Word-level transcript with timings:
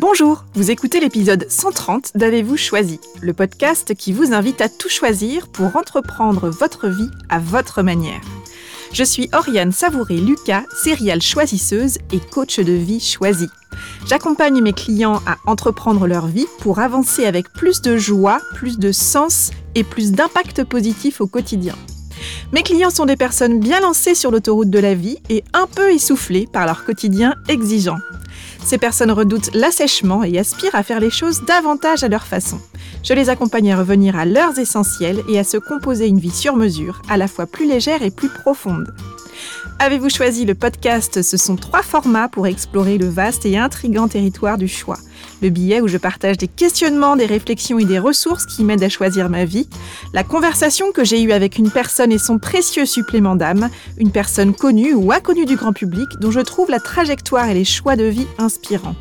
Bonjour, 0.00 0.44
vous 0.54 0.70
écoutez 0.70 1.00
l'épisode 1.00 1.46
130 1.48 2.12
d'Avez-vous 2.14 2.56
choisi, 2.56 3.00
le 3.20 3.32
podcast 3.32 3.96
qui 3.96 4.12
vous 4.12 4.32
invite 4.32 4.60
à 4.60 4.68
tout 4.68 4.88
choisir 4.88 5.48
pour 5.48 5.74
entreprendre 5.74 6.50
votre 6.50 6.86
vie 6.86 7.10
à 7.28 7.40
votre 7.40 7.82
manière. 7.82 8.20
Je 8.92 9.02
suis 9.02 9.28
Oriane 9.32 9.72
Savouré-Lucas, 9.72 10.62
céréale 10.72 11.20
choisisseuse 11.20 11.98
et 12.12 12.20
coach 12.20 12.60
de 12.60 12.74
vie 12.74 13.00
choisie. 13.00 13.50
J'accompagne 14.06 14.62
mes 14.62 14.72
clients 14.72 15.20
à 15.26 15.36
entreprendre 15.50 16.06
leur 16.06 16.28
vie 16.28 16.46
pour 16.60 16.78
avancer 16.78 17.26
avec 17.26 17.52
plus 17.52 17.82
de 17.82 17.96
joie, 17.96 18.38
plus 18.54 18.78
de 18.78 18.92
sens 18.92 19.50
et 19.74 19.82
plus 19.82 20.12
d'impact 20.12 20.62
positif 20.62 21.20
au 21.20 21.26
quotidien. 21.26 21.74
Mes 22.52 22.62
clients 22.62 22.90
sont 22.90 23.06
des 23.06 23.16
personnes 23.16 23.58
bien 23.58 23.80
lancées 23.80 24.14
sur 24.14 24.30
l'autoroute 24.30 24.70
de 24.70 24.78
la 24.78 24.94
vie 24.94 25.18
et 25.28 25.42
un 25.54 25.66
peu 25.66 25.90
essoufflées 25.90 26.46
par 26.46 26.66
leur 26.66 26.84
quotidien 26.84 27.34
exigeant. 27.48 27.98
Ces 28.64 28.78
personnes 28.78 29.10
redoutent 29.10 29.50
l'assèchement 29.54 30.24
et 30.24 30.38
aspirent 30.38 30.74
à 30.74 30.82
faire 30.82 31.00
les 31.00 31.10
choses 31.10 31.42
davantage 31.44 32.04
à 32.04 32.08
leur 32.08 32.26
façon. 32.26 32.60
Je 33.02 33.14
les 33.14 33.30
accompagne 33.30 33.72
à 33.72 33.78
revenir 33.78 34.16
à 34.16 34.24
leurs 34.24 34.58
essentiels 34.58 35.22
et 35.28 35.38
à 35.38 35.44
se 35.44 35.56
composer 35.56 36.06
une 36.06 36.18
vie 36.18 36.30
sur 36.30 36.56
mesure, 36.56 37.00
à 37.08 37.16
la 37.16 37.28
fois 37.28 37.46
plus 37.46 37.66
légère 37.66 38.02
et 38.02 38.10
plus 38.10 38.28
profonde. 38.28 38.92
Avez-vous 39.78 40.10
choisi 40.10 40.44
le 40.44 40.54
podcast 40.54 41.22
Ce 41.22 41.36
sont 41.36 41.56
trois 41.56 41.82
formats 41.82 42.28
pour 42.28 42.46
explorer 42.46 42.98
le 42.98 43.08
vaste 43.08 43.46
et 43.46 43.56
intrigant 43.56 44.08
territoire 44.08 44.58
du 44.58 44.68
choix. 44.68 44.98
Le 45.40 45.50
billet 45.50 45.80
où 45.80 45.88
je 45.88 45.98
partage 45.98 46.36
des 46.36 46.48
questionnements, 46.48 47.16
des 47.16 47.26
réflexions 47.26 47.78
et 47.78 47.84
des 47.84 47.98
ressources 47.98 48.46
qui 48.46 48.64
m'aident 48.64 48.82
à 48.82 48.88
choisir 48.88 49.28
ma 49.28 49.44
vie. 49.44 49.68
La 50.12 50.24
conversation 50.24 50.90
que 50.92 51.04
j'ai 51.04 51.22
eue 51.22 51.32
avec 51.32 51.58
une 51.58 51.70
personne 51.70 52.12
et 52.12 52.18
son 52.18 52.38
précieux 52.38 52.86
supplément 52.86 53.36
d'âme, 53.36 53.70
une 53.98 54.10
personne 54.10 54.54
connue 54.54 54.94
ou 54.94 55.12
inconnue 55.12 55.46
du 55.46 55.56
grand 55.56 55.72
public 55.72 56.08
dont 56.20 56.30
je 56.30 56.40
trouve 56.40 56.70
la 56.70 56.80
trajectoire 56.80 57.48
et 57.48 57.54
les 57.54 57.64
choix 57.64 57.96
de 57.96 58.04
vie 58.04 58.26
inspirants. 58.38 58.96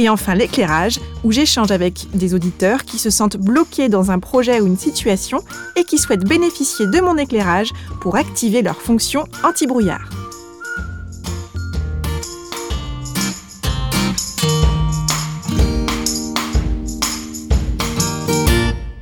Et 0.00 0.08
enfin 0.08 0.36
l'éclairage, 0.36 1.00
où 1.24 1.32
j'échange 1.32 1.72
avec 1.72 2.06
des 2.14 2.32
auditeurs 2.32 2.84
qui 2.84 2.98
se 2.98 3.10
sentent 3.10 3.36
bloqués 3.36 3.88
dans 3.88 4.12
un 4.12 4.20
projet 4.20 4.60
ou 4.60 4.66
une 4.68 4.78
situation 4.78 5.42
et 5.74 5.82
qui 5.82 5.98
souhaitent 5.98 6.22
bénéficier 6.24 6.86
de 6.86 7.00
mon 7.00 7.16
éclairage 7.16 7.72
pour 8.00 8.14
activer 8.14 8.62
leur 8.62 8.80
fonction 8.80 9.24
anti-brouillard. 9.42 10.08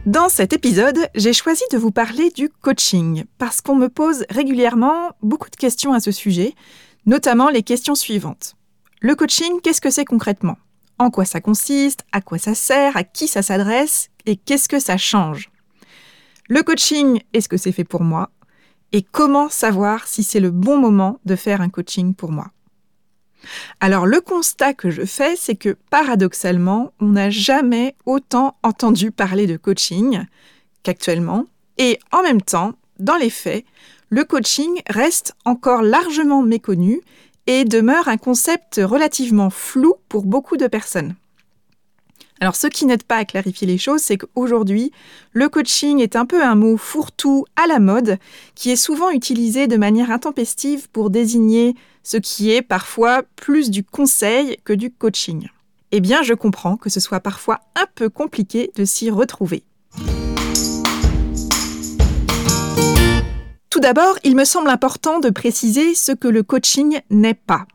Dans 0.06 0.30
cet 0.30 0.54
épisode, 0.54 1.10
j'ai 1.14 1.34
choisi 1.34 1.64
de 1.72 1.76
vous 1.76 1.90
parler 1.90 2.30
du 2.30 2.48
coaching 2.48 3.24
parce 3.36 3.60
qu'on 3.60 3.76
me 3.76 3.90
pose 3.90 4.24
régulièrement 4.30 5.10
beaucoup 5.20 5.50
de 5.50 5.56
questions 5.56 5.92
à 5.92 6.00
ce 6.00 6.10
sujet, 6.10 6.54
notamment 7.04 7.50
les 7.50 7.62
questions 7.62 7.94
suivantes. 7.94 8.54
Le 9.02 9.14
coaching, 9.14 9.60
qu'est-ce 9.62 9.82
que 9.82 9.90
c'est 9.90 10.06
concrètement? 10.06 10.56
En 10.98 11.10
quoi 11.10 11.24
ça 11.24 11.40
consiste, 11.40 12.04
à 12.12 12.20
quoi 12.20 12.38
ça 12.38 12.54
sert, 12.54 12.96
à 12.96 13.04
qui 13.04 13.28
ça 13.28 13.42
s'adresse 13.42 14.08
et 14.24 14.36
qu'est-ce 14.36 14.68
que 14.68 14.80
ça 14.80 14.96
change. 14.96 15.50
Le 16.48 16.62
coaching, 16.62 17.20
est-ce 17.32 17.48
que 17.48 17.56
c'est 17.56 17.72
fait 17.72 17.84
pour 17.84 18.02
moi 18.02 18.30
Et 18.92 19.02
comment 19.02 19.48
savoir 19.48 20.06
si 20.06 20.22
c'est 20.22 20.40
le 20.40 20.50
bon 20.50 20.78
moment 20.78 21.18
de 21.24 21.36
faire 21.36 21.60
un 21.60 21.68
coaching 21.68 22.14
pour 22.14 22.32
moi 22.32 22.48
alors 23.80 24.06
le 24.06 24.20
constat 24.20 24.74
que 24.74 24.90
je 24.90 25.04
fais, 25.04 25.36
c'est 25.36 25.54
que 25.54 25.76
paradoxalement, 25.90 26.92
on 27.00 27.10
n'a 27.10 27.30
jamais 27.30 27.94
autant 28.04 28.56
entendu 28.64 29.12
parler 29.12 29.46
de 29.46 29.56
coaching 29.56 30.24
qu'actuellement. 30.82 31.44
Et 31.78 32.00
en 32.10 32.22
même 32.22 32.42
temps, 32.42 32.72
dans 32.98 33.16
les 33.16 33.30
faits, 33.30 33.64
le 34.08 34.24
coaching 34.24 34.80
reste 34.88 35.34
encore 35.44 35.82
largement 35.82 36.42
méconnu 36.42 37.00
et 37.46 37.64
demeure 37.64 38.08
un 38.08 38.16
concept 38.16 38.80
relativement 38.82 39.50
flou 39.50 39.94
pour 40.08 40.24
beaucoup 40.24 40.56
de 40.56 40.66
personnes. 40.66 41.14
Alors 42.40 42.56
ce 42.56 42.66
qui 42.66 42.84
n'aide 42.84 43.04
pas 43.04 43.16
à 43.16 43.24
clarifier 43.24 43.66
les 43.66 43.78
choses, 43.78 44.02
c'est 44.02 44.18
qu'aujourd'hui, 44.18 44.92
le 45.32 45.48
coaching 45.48 46.00
est 46.00 46.16
un 46.16 46.26
peu 46.26 46.44
un 46.44 46.54
mot 46.54 46.76
fourre-tout 46.76 47.46
à 47.56 47.66
la 47.66 47.78
mode, 47.78 48.18
qui 48.54 48.70
est 48.70 48.76
souvent 48.76 49.10
utilisé 49.10 49.66
de 49.66 49.76
manière 49.76 50.10
intempestive 50.10 50.90
pour 50.90 51.08
désigner 51.08 51.74
ce 52.02 52.18
qui 52.18 52.50
est 52.50 52.62
parfois 52.62 53.22
plus 53.36 53.70
du 53.70 53.82
conseil 53.82 54.58
que 54.64 54.74
du 54.74 54.90
coaching. 54.90 55.48
Eh 55.92 56.00
bien, 56.00 56.22
je 56.22 56.34
comprends 56.34 56.76
que 56.76 56.90
ce 56.90 57.00
soit 57.00 57.20
parfois 57.20 57.60
un 57.74 57.86
peu 57.94 58.10
compliqué 58.10 58.70
de 58.76 58.84
s'y 58.84 59.08
retrouver. 59.10 59.62
Tout 63.76 63.82
d'abord, 63.82 64.18
il 64.24 64.36
me 64.36 64.46
semble 64.46 64.70
important 64.70 65.20
de 65.20 65.28
préciser 65.28 65.94
ce 65.94 66.12
que 66.12 66.28
le 66.28 66.42
coaching 66.42 67.02
n'est 67.10 67.34
pas. 67.34 67.66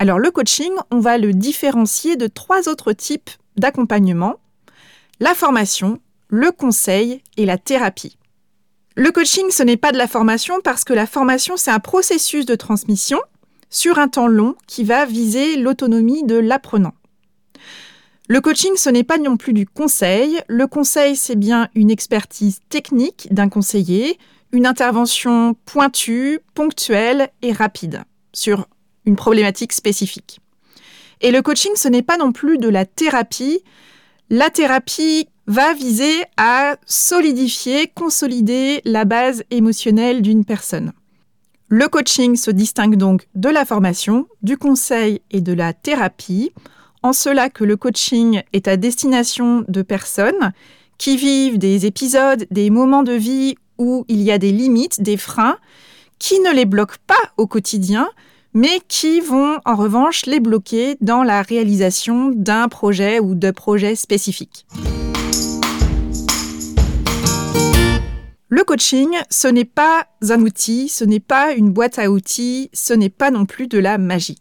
Alors 0.00 0.18
le 0.18 0.32
coaching, 0.32 0.72
on 0.90 0.98
va 0.98 1.16
le 1.16 1.32
différencier 1.32 2.16
de 2.16 2.26
trois 2.26 2.68
autres 2.68 2.92
types 2.92 3.30
d'accompagnement, 3.56 4.40
la 5.20 5.32
formation, 5.32 6.00
le 6.26 6.50
conseil 6.50 7.22
et 7.36 7.46
la 7.46 7.56
thérapie. 7.56 8.18
Le 8.96 9.12
coaching, 9.12 9.44
ce 9.50 9.62
n'est 9.62 9.76
pas 9.76 9.92
de 9.92 9.96
la 9.96 10.08
formation 10.08 10.56
parce 10.60 10.82
que 10.82 10.92
la 10.92 11.06
formation, 11.06 11.56
c'est 11.56 11.70
un 11.70 11.78
processus 11.78 12.46
de 12.46 12.56
transmission 12.56 13.20
sur 13.70 14.00
un 14.00 14.08
temps 14.08 14.26
long 14.26 14.56
qui 14.66 14.82
va 14.82 15.06
viser 15.06 15.56
l'autonomie 15.56 16.24
de 16.24 16.34
l'apprenant. 16.34 16.94
Le 18.26 18.40
coaching, 18.40 18.72
ce 18.74 18.90
n'est 18.90 19.04
pas 19.04 19.18
non 19.18 19.36
plus 19.36 19.52
du 19.52 19.66
conseil. 19.66 20.40
Le 20.48 20.66
conseil, 20.66 21.14
c'est 21.14 21.36
bien 21.36 21.68
une 21.76 21.92
expertise 21.92 22.58
technique 22.70 23.28
d'un 23.30 23.48
conseiller, 23.48 24.18
une 24.54 24.66
intervention 24.66 25.56
pointue, 25.66 26.38
ponctuelle 26.54 27.28
et 27.42 27.52
rapide 27.52 28.04
sur 28.32 28.68
une 29.04 29.16
problématique 29.16 29.72
spécifique. 29.72 30.40
Et 31.20 31.32
le 31.32 31.42
coaching, 31.42 31.72
ce 31.74 31.88
n'est 31.88 32.02
pas 32.02 32.16
non 32.16 32.30
plus 32.30 32.56
de 32.56 32.68
la 32.68 32.86
thérapie. 32.86 33.60
La 34.30 34.50
thérapie 34.50 35.28
va 35.48 35.74
viser 35.74 36.22
à 36.36 36.76
solidifier, 36.86 37.90
consolider 37.94 38.80
la 38.84 39.04
base 39.04 39.42
émotionnelle 39.50 40.22
d'une 40.22 40.44
personne. 40.44 40.92
Le 41.68 41.88
coaching 41.88 42.36
se 42.36 42.52
distingue 42.52 42.96
donc 42.96 43.26
de 43.34 43.48
la 43.48 43.64
formation, 43.64 44.28
du 44.42 44.56
conseil 44.56 45.20
et 45.32 45.40
de 45.40 45.52
la 45.52 45.72
thérapie, 45.72 46.52
en 47.02 47.12
cela 47.12 47.50
que 47.50 47.64
le 47.64 47.76
coaching 47.76 48.42
est 48.52 48.68
à 48.68 48.76
destination 48.76 49.64
de 49.66 49.82
personnes 49.82 50.52
qui 50.96 51.16
vivent 51.16 51.58
des 51.58 51.86
épisodes, 51.86 52.46
des 52.50 52.70
moments 52.70 53.02
de 53.02 53.12
vie 53.12 53.56
où 53.78 54.04
il 54.08 54.22
y 54.22 54.30
a 54.30 54.38
des 54.38 54.52
limites, 54.52 55.02
des 55.02 55.16
freins, 55.16 55.58
qui 56.18 56.40
ne 56.40 56.52
les 56.52 56.64
bloquent 56.64 56.98
pas 57.06 57.14
au 57.36 57.46
quotidien, 57.46 58.08
mais 58.54 58.80
qui 58.88 59.20
vont 59.20 59.58
en 59.64 59.74
revanche 59.74 60.26
les 60.26 60.40
bloquer 60.40 60.96
dans 61.00 61.22
la 61.22 61.42
réalisation 61.42 62.30
d'un 62.30 62.68
projet 62.68 63.18
ou 63.18 63.34
de 63.34 63.50
projets 63.50 63.96
spécifiques. 63.96 64.66
Le 68.48 68.62
coaching, 68.62 69.08
ce 69.30 69.48
n'est 69.48 69.64
pas 69.64 70.06
un 70.30 70.40
outil, 70.40 70.88
ce 70.88 71.04
n'est 71.04 71.18
pas 71.18 71.52
une 71.54 71.72
boîte 71.72 71.98
à 71.98 72.08
outils, 72.08 72.70
ce 72.72 72.94
n'est 72.94 73.10
pas 73.10 73.32
non 73.32 73.46
plus 73.46 73.66
de 73.66 73.78
la 73.78 73.98
magie. 73.98 74.38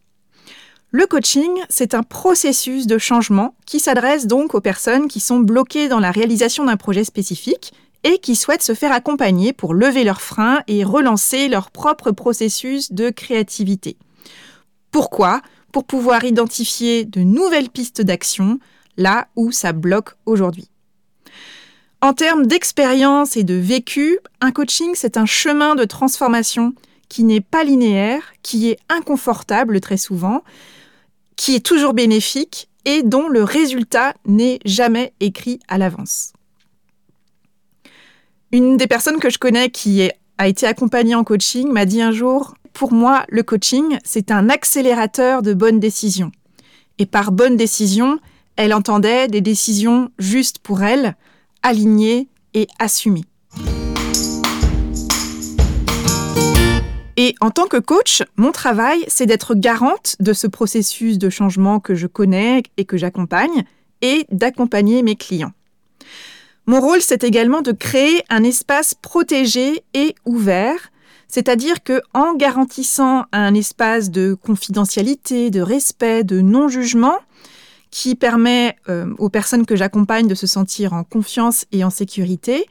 Le 0.91 1.07
coaching, 1.07 1.49
c'est 1.69 1.95
un 1.95 2.03
processus 2.03 2.85
de 2.85 2.99
changement 2.99 3.55
qui 3.65 3.79
s'adresse 3.79 4.27
donc 4.27 4.53
aux 4.53 4.61
personnes 4.61 5.07
qui 5.07 5.19
sont 5.19 5.39
bloquées 5.39 5.87
dans 5.87 5.99
la 5.99 6.11
réalisation 6.11 6.65
d'un 6.65 6.77
projet 6.77 7.03
spécifique 7.03 7.73
et 8.03 8.19
qui 8.19 8.35
souhaitent 8.35 8.63
se 8.63 8.73
faire 8.73 8.91
accompagner 8.91 9.53
pour 9.53 9.73
lever 9.73 10.03
leurs 10.03 10.21
freins 10.21 10.61
et 10.67 10.83
relancer 10.83 11.47
leur 11.47 11.71
propre 11.71 12.11
processus 12.11 12.91
de 12.91 13.09
créativité. 13.09 13.97
Pourquoi? 14.91 15.41
Pour 15.71 15.85
pouvoir 15.85 16.23
identifier 16.23 17.05
de 17.05 17.21
nouvelles 17.21 17.69
pistes 17.69 18.01
d'action 18.01 18.59
là 18.97 19.27
où 19.35 19.51
ça 19.51 19.73
bloque 19.73 20.15
aujourd'hui. 20.25 20.69
En 22.01 22.13
termes 22.13 22.45
d'expérience 22.45 23.37
et 23.37 23.43
de 23.43 23.53
vécu, 23.53 24.19
un 24.41 24.51
coaching, 24.51 24.91
c'est 24.93 25.17
un 25.17 25.25
chemin 25.25 25.75
de 25.75 25.85
transformation 25.85 26.73
qui 27.07 27.23
n'est 27.23 27.41
pas 27.41 27.63
linéaire, 27.63 28.33
qui 28.43 28.69
est 28.69 28.77
inconfortable 28.89 29.79
très 29.79 29.97
souvent, 29.97 30.43
qui 31.37 31.55
est 31.55 31.65
toujours 31.65 31.93
bénéfique 31.93 32.69
et 32.85 33.03
dont 33.03 33.29
le 33.29 33.43
résultat 33.43 34.15
n'est 34.25 34.59
jamais 34.65 35.13
écrit 35.21 35.59
à 35.67 35.77
l'avance. 35.77 36.33
Une 38.53 38.77
des 38.77 38.85
personnes 38.85 39.17
que 39.17 39.31
je 39.31 39.39
connais 39.39 39.71
qui 39.71 40.07
a 40.37 40.47
été 40.47 40.67
accompagnée 40.67 41.15
en 41.15 41.23
coaching 41.23 41.71
m'a 41.71 41.85
dit 41.85 42.03
un 42.03 42.11
jour, 42.11 42.53
pour 42.71 42.93
moi, 42.93 43.25
le 43.29 43.41
coaching, 43.41 43.97
c'est 44.03 44.29
un 44.29 44.47
accélérateur 44.47 45.41
de 45.41 45.55
bonnes 45.55 45.79
décisions. 45.79 46.31
Et 46.99 47.07
par 47.07 47.31
bonnes 47.31 47.57
décisions, 47.57 48.19
elle 48.55 48.75
entendait 48.75 49.27
des 49.27 49.41
décisions 49.41 50.11
justes 50.19 50.59
pour 50.59 50.83
elle, 50.83 51.15
alignées 51.63 52.27
et 52.53 52.67
assumées. 52.77 53.25
Et 57.17 57.33
en 57.41 57.49
tant 57.49 57.65
que 57.65 57.77
coach, 57.77 58.21
mon 58.35 58.51
travail, 58.51 59.03
c'est 59.07 59.25
d'être 59.25 59.55
garante 59.55 60.15
de 60.19 60.31
ce 60.31 60.45
processus 60.45 61.17
de 61.17 61.31
changement 61.31 61.79
que 61.79 61.95
je 61.95 62.05
connais 62.05 62.61
et 62.77 62.85
que 62.85 62.97
j'accompagne, 62.97 63.63
et 64.03 64.27
d'accompagner 64.31 65.01
mes 65.01 65.15
clients. 65.15 65.53
Mon 66.65 66.79
rôle, 66.79 67.01
c'est 67.01 67.25
également 67.25 67.61
de 67.61 67.73
créer 67.73 68.23
un 68.29 68.43
espace 68.43 68.93
protégé 68.93 69.83
et 69.93 70.15
ouvert, 70.25 70.91
c'est-à-dire 71.27 71.83
que 71.83 72.01
en 72.13 72.35
garantissant 72.35 73.25
un 73.33 73.53
espace 73.53 74.11
de 74.11 74.33
confidentialité, 74.33 75.49
de 75.49 75.59
respect, 75.59 76.23
de 76.23 76.39
non-jugement, 76.39 77.19
qui 77.91 78.15
permet 78.15 78.77
euh, 78.87 79.13
aux 79.19 79.29
personnes 79.29 79.65
que 79.65 79.75
j'accompagne 79.75 80.27
de 80.27 80.35
se 80.35 80.47
sentir 80.47 80.93
en 80.93 81.03
confiance 81.03 81.65
et 81.73 81.83
en 81.83 81.89
sécurité, 81.89 82.65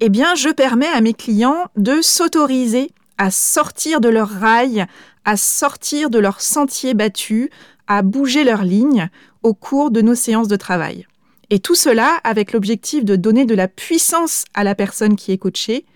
eh 0.00 0.10
bien, 0.10 0.34
je 0.34 0.50
permets 0.50 0.86
à 0.86 1.00
mes 1.00 1.14
clients 1.14 1.64
de 1.76 2.02
s'autoriser 2.02 2.90
à 3.16 3.30
sortir 3.30 4.00
de 4.00 4.10
leur 4.10 4.28
rail, 4.28 4.86
à 5.24 5.36
sortir 5.36 6.10
de 6.10 6.18
leur 6.18 6.40
sentier 6.40 6.92
battu, 6.94 7.50
à 7.86 8.02
bouger 8.02 8.44
leur 8.44 8.62
ligne 8.62 9.08
au 9.42 9.54
cours 9.54 9.90
de 9.90 10.02
nos 10.02 10.14
séances 10.14 10.48
de 10.48 10.56
travail. 10.56 11.06
Et 11.50 11.60
tout 11.60 11.74
cela 11.74 12.18
avec 12.24 12.52
l'objectif 12.52 13.04
de 13.04 13.16
donner 13.16 13.46
de 13.46 13.54
la 13.54 13.68
puissance 13.68 14.44
à 14.54 14.64
la 14.64 14.74
personne 14.74 15.16
qui 15.16 15.32
est 15.32 15.38
coachée, 15.38 15.86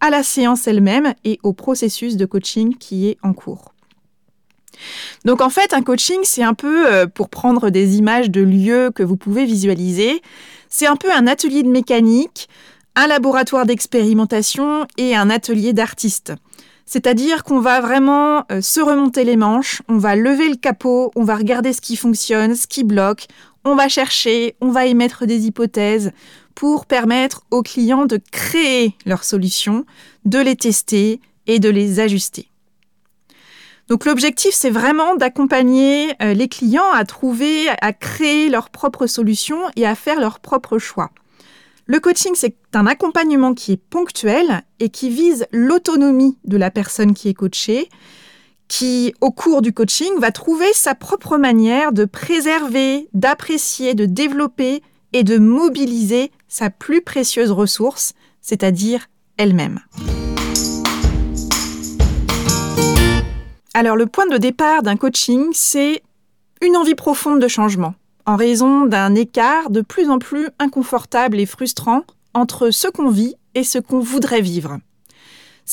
à 0.00 0.10
la 0.10 0.22
séance 0.22 0.66
elle-même 0.66 1.14
et 1.24 1.38
au 1.42 1.52
processus 1.52 2.16
de 2.16 2.24
coaching 2.24 2.76
qui 2.76 3.08
est 3.08 3.18
en 3.22 3.32
cours. 3.32 3.74
Donc 5.24 5.40
en 5.40 5.50
fait, 5.50 5.74
un 5.74 5.82
coaching, 5.82 6.20
c'est 6.22 6.42
un 6.42 6.54
peu, 6.54 6.86
euh, 6.86 7.06
pour 7.06 7.28
prendre 7.28 7.70
des 7.70 7.96
images 7.98 8.30
de 8.30 8.40
lieux 8.40 8.90
que 8.94 9.02
vous 9.02 9.16
pouvez 9.16 9.44
visualiser, 9.44 10.22
c'est 10.68 10.86
un 10.86 10.96
peu 10.96 11.12
un 11.12 11.26
atelier 11.26 11.62
de 11.62 11.68
mécanique, 11.68 12.48
un 12.94 13.06
laboratoire 13.06 13.66
d'expérimentation 13.66 14.86
et 14.96 15.14
un 15.14 15.28
atelier 15.28 15.72
d'artiste. 15.72 16.32
C'est-à-dire 16.86 17.44
qu'on 17.44 17.60
va 17.60 17.80
vraiment 17.80 18.44
euh, 18.50 18.60
se 18.60 18.80
remonter 18.80 19.24
les 19.24 19.36
manches, 19.36 19.82
on 19.88 19.98
va 19.98 20.16
lever 20.16 20.48
le 20.48 20.56
capot, 20.56 21.12
on 21.14 21.22
va 21.22 21.36
regarder 21.36 21.72
ce 21.72 21.80
qui 21.80 21.94
fonctionne, 21.94 22.56
ce 22.56 22.66
qui 22.66 22.82
bloque, 22.82 23.26
on 23.64 23.74
va 23.74 23.88
chercher, 23.88 24.56
on 24.60 24.70
va 24.70 24.86
émettre 24.86 25.26
des 25.26 25.46
hypothèses 25.46 26.12
pour 26.54 26.86
permettre 26.86 27.42
aux 27.50 27.62
clients 27.62 28.06
de 28.06 28.20
créer 28.32 28.94
leurs 29.06 29.24
solutions, 29.24 29.84
de 30.24 30.38
les 30.38 30.56
tester 30.56 31.20
et 31.46 31.58
de 31.58 31.68
les 31.68 32.00
ajuster. 32.00 32.50
Donc 33.88 34.04
l'objectif, 34.04 34.54
c'est 34.54 34.70
vraiment 34.70 35.16
d'accompagner 35.16 36.12
euh, 36.22 36.32
les 36.32 36.46
clients 36.46 36.92
à 36.94 37.04
trouver, 37.04 37.68
à 37.80 37.92
créer 37.92 38.48
leurs 38.48 38.70
propres 38.70 39.08
solutions 39.08 39.62
et 39.74 39.84
à 39.84 39.96
faire 39.96 40.20
leurs 40.20 40.38
propres 40.38 40.78
choix. 40.78 41.10
Le 41.86 41.98
coaching, 41.98 42.34
c'est 42.36 42.54
un 42.72 42.86
accompagnement 42.86 43.52
qui 43.52 43.72
est 43.72 43.76
ponctuel 43.76 44.62
et 44.78 44.90
qui 44.90 45.10
vise 45.10 45.46
l'autonomie 45.50 46.38
de 46.44 46.56
la 46.56 46.70
personne 46.70 47.14
qui 47.14 47.28
est 47.28 47.34
coachée, 47.34 47.88
qui, 48.70 49.12
au 49.20 49.32
cours 49.32 49.62
du 49.62 49.72
coaching, 49.72 50.12
va 50.20 50.30
trouver 50.30 50.72
sa 50.72 50.94
propre 50.94 51.36
manière 51.36 51.92
de 51.92 52.04
préserver, 52.04 53.08
d'apprécier, 53.12 53.94
de 53.94 54.06
développer 54.06 54.80
et 55.12 55.24
de 55.24 55.38
mobiliser 55.38 56.30
sa 56.46 56.70
plus 56.70 57.02
précieuse 57.02 57.50
ressource, 57.50 58.12
c'est-à-dire 58.40 59.08
elle-même. 59.36 59.80
Alors 63.74 63.96
le 63.96 64.06
point 64.06 64.28
de 64.28 64.36
départ 64.36 64.84
d'un 64.84 64.96
coaching, 64.96 65.48
c'est 65.52 66.02
une 66.62 66.76
envie 66.76 66.94
profonde 66.94 67.40
de 67.40 67.48
changement 67.48 67.94
en 68.24 68.36
raison 68.36 68.86
d'un 68.86 69.16
écart 69.16 69.70
de 69.70 69.80
plus 69.80 70.08
en 70.10 70.20
plus 70.20 70.48
inconfortable 70.60 71.40
et 71.40 71.46
frustrant 71.46 72.02
entre 72.34 72.70
ce 72.70 72.86
qu'on 72.86 73.10
vit 73.10 73.34
et 73.56 73.64
ce 73.64 73.78
qu'on 73.78 73.98
voudrait 73.98 74.42
vivre. 74.42 74.78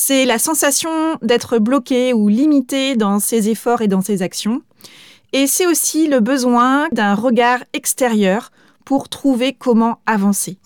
C'est 0.00 0.26
la 0.26 0.38
sensation 0.38 1.18
d'être 1.22 1.58
bloqué 1.58 2.12
ou 2.12 2.28
limité 2.28 2.94
dans 2.94 3.18
ses 3.18 3.48
efforts 3.48 3.82
et 3.82 3.88
dans 3.88 4.00
ses 4.00 4.22
actions. 4.22 4.62
Et 5.32 5.48
c'est 5.48 5.66
aussi 5.66 6.06
le 6.06 6.20
besoin 6.20 6.86
d'un 6.92 7.16
regard 7.16 7.64
extérieur 7.72 8.52
pour 8.84 9.08
trouver 9.08 9.54
comment 9.54 9.98
avancer. 10.06 10.58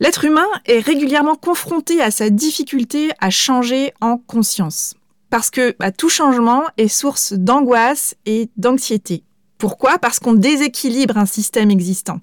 L'être 0.00 0.24
humain 0.24 0.48
est 0.66 0.80
régulièrement 0.80 1.36
confronté 1.36 2.02
à 2.02 2.10
sa 2.10 2.28
difficulté 2.28 3.10
à 3.20 3.30
changer 3.30 3.92
en 4.00 4.18
conscience 4.18 4.96
parce 5.30 5.48
que 5.48 5.76
bah, 5.78 5.92
tout 5.92 6.08
changement 6.08 6.64
est 6.76 6.88
source 6.88 7.34
d'angoisse 7.34 8.16
et 8.26 8.50
d'anxiété. 8.56 9.22
Pourquoi? 9.58 9.98
Parce 9.98 10.18
qu'on 10.18 10.34
déséquilibre 10.34 11.16
un 11.18 11.24
système 11.24 11.70
existant. 11.70 12.18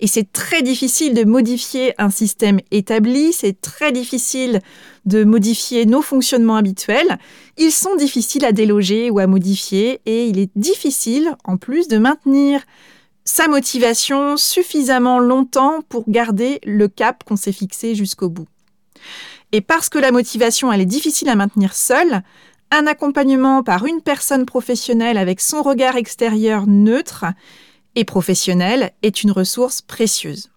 Et 0.00 0.06
c'est 0.06 0.32
très 0.32 0.62
difficile 0.62 1.12
de 1.12 1.24
modifier 1.24 1.92
un 2.00 2.08
système 2.08 2.58
établi, 2.70 3.34
c'est 3.34 3.60
très 3.60 3.92
difficile 3.92 4.60
de 5.04 5.24
modifier 5.24 5.84
nos 5.84 6.00
fonctionnements 6.00 6.56
habituels. 6.56 7.18
Ils 7.58 7.70
sont 7.70 7.96
difficiles 7.96 8.46
à 8.46 8.52
déloger 8.52 9.10
ou 9.10 9.18
à 9.18 9.26
modifier 9.26 10.00
et 10.06 10.26
il 10.26 10.38
est 10.38 10.50
difficile 10.56 11.34
en 11.44 11.58
plus 11.58 11.86
de 11.86 11.98
maintenir 11.98 12.62
sa 13.26 13.46
motivation 13.46 14.38
suffisamment 14.38 15.18
longtemps 15.18 15.80
pour 15.88 16.04
garder 16.08 16.60
le 16.64 16.88
cap 16.88 17.22
qu'on 17.24 17.36
s'est 17.36 17.52
fixé 17.52 17.94
jusqu'au 17.94 18.30
bout. 18.30 18.48
Et 19.52 19.60
parce 19.60 19.90
que 19.90 19.98
la 19.98 20.12
motivation, 20.12 20.72
elle 20.72 20.80
est 20.80 20.86
difficile 20.86 21.28
à 21.28 21.34
maintenir 21.34 21.74
seule, 21.74 22.22
un 22.70 22.86
accompagnement 22.86 23.62
par 23.62 23.84
une 23.84 24.00
personne 24.00 24.46
professionnelle 24.46 25.18
avec 25.18 25.40
son 25.40 25.62
regard 25.62 25.96
extérieur 25.96 26.66
neutre 26.66 27.26
et 27.94 28.04
professionnel 28.04 28.92
est 29.02 29.22
une 29.22 29.30
ressource 29.30 29.82
précieuse. 29.82 30.50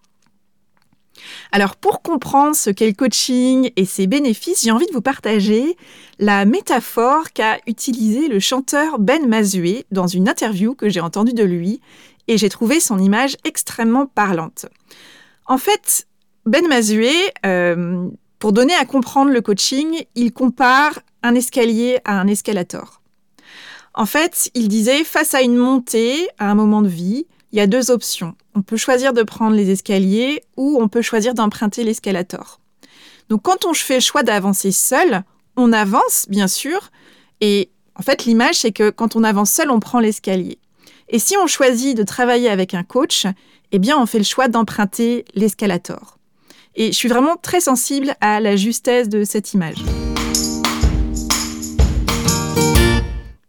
Alors 1.52 1.76
pour 1.76 2.02
comprendre 2.02 2.56
ce 2.56 2.70
qu'est 2.70 2.88
le 2.88 2.94
coaching 2.94 3.72
et 3.76 3.86
ses 3.86 4.08
bénéfices, 4.08 4.64
j'ai 4.64 4.72
envie 4.72 4.88
de 4.88 4.94
vous 4.94 5.02
partager 5.02 5.78
la 6.20 6.46
métaphore 6.46 7.32
qu'a 7.34 7.60
utilisée 7.68 8.28
le 8.28 8.40
chanteur 8.40 9.00
Ben 9.00 9.28
Mazué 9.28 9.86
dans 9.92 10.08
une 10.08 10.28
interview 10.28 10.76
que 10.76 10.90
j'ai 10.90 11.00
entendue 11.00 11.34
de 11.34 11.44
lui 11.44 11.82
et 12.28 12.38
j'ai 12.38 12.50
trouvé 12.50 12.80
son 12.80 13.00
image 13.00 13.38
extrêmement 13.44 14.06
parlante. 14.06 14.66
En 15.46 15.58
fait, 15.58 16.08
Ben 16.46 16.68
Mazué 16.68 17.14
euh, 17.46 18.10
pour 18.40 18.52
donner 18.52 18.74
à 18.74 18.86
comprendre 18.86 19.32
le 19.32 19.40
coaching, 19.40 20.04
il 20.16 20.34
compare 20.34 21.00
un 21.22 21.36
escalier 21.36 22.00
à 22.04 22.20
un 22.20 22.28
escalator. 22.28 23.03
En 23.94 24.06
fait, 24.06 24.50
il 24.56 24.68
disait, 24.70 25.04
face 25.04 25.34
à 25.36 25.42
une 25.42 25.56
montée, 25.56 26.28
à 26.40 26.50
un 26.50 26.56
moment 26.56 26.82
de 26.82 26.88
vie, 26.88 27.28
il 27.52 27.58
y 27.58 27.62
a 27.62 27.68
deux 27.68 27.92
options. 27.92 28.36
On 28.56 28.64
peut 28.64 28.78
choisir 28.78 29.14
de 29.14 29.22
prendre 29.22 29.56
les 29.56 29.70
escaliers 29.70 30.42
ou 30.58 30.80
on 30.82 30.88
peut 30.88 31.04
choisir 31.04 31.36
d'emprunter 31.36 31.84
l'escalator. 31.84 32.60
Donc 33.30 33.44
quand 33.44 33.66
on 33.66 33.74
fait 33.74 33.96
le 33.96 34.02
choix 34.02 34.24
d'avancer 34.24 34.72
seul, 34.72 35.24
on 35.56 35.72
avance, 35.72 36.26
bien 36.30 36.48
sûr, 36.48 36.90
et 37.42 37.70
en 37.96 38.02
fait, 38.02 38.26
l'image, 38.26 38.56
c'est 38.56 38.72
que 38.72 38.90
quand 38.90 39.16
on 39.16 39.24
avance 39.24 39.52
seul, 39.52 39.70
on 39.70 39.80
prend 39.80 40.00
l'escalier. 40.00 40.58
Et 41.10 41.20
si 41.20 41.38
on 41.38 41.46
choisit 41.46 41.96
de 41.96 42.04
travailler 42.04 42.50
avec 42.50 42.74
un 42.74 42.84
coach, 42.84 43.28
eh 43.72 43.78
bien, 43.78 44.00
on 44.00 44.08
fait 44.08 44.18
le 44.18 44.24
choix 44.24 44.48
d'emprunter 44.48 45.26
l'escalator. 45.36 46.18
Et 46.76 46.88
je 46.88 46.98
suis 46.98 47.10
vraiment 47.10 47.36
très 47.36 47.60
sensible 47.60 48.16
à 48.20 48.40
la 48.40 48.56
justesse 48.56 49.10
de 49.10 49.24
cette 49.24 49.54
image. 49.54 49.78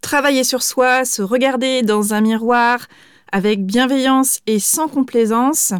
Travailler 0.05 0.43
sur 0.43 0.61
soi, 0.61 1.03
se 1.03 1.23
regarder 1.23 1.81
dans 1.81 2.13
un 2.13 2.21
miroir 2.21 2.85
avec 3.31 3.65
bienveillance 3.65 4.39
et 4.45 4.59
sans 4.59 4.87
complaisance, 4.87 5.73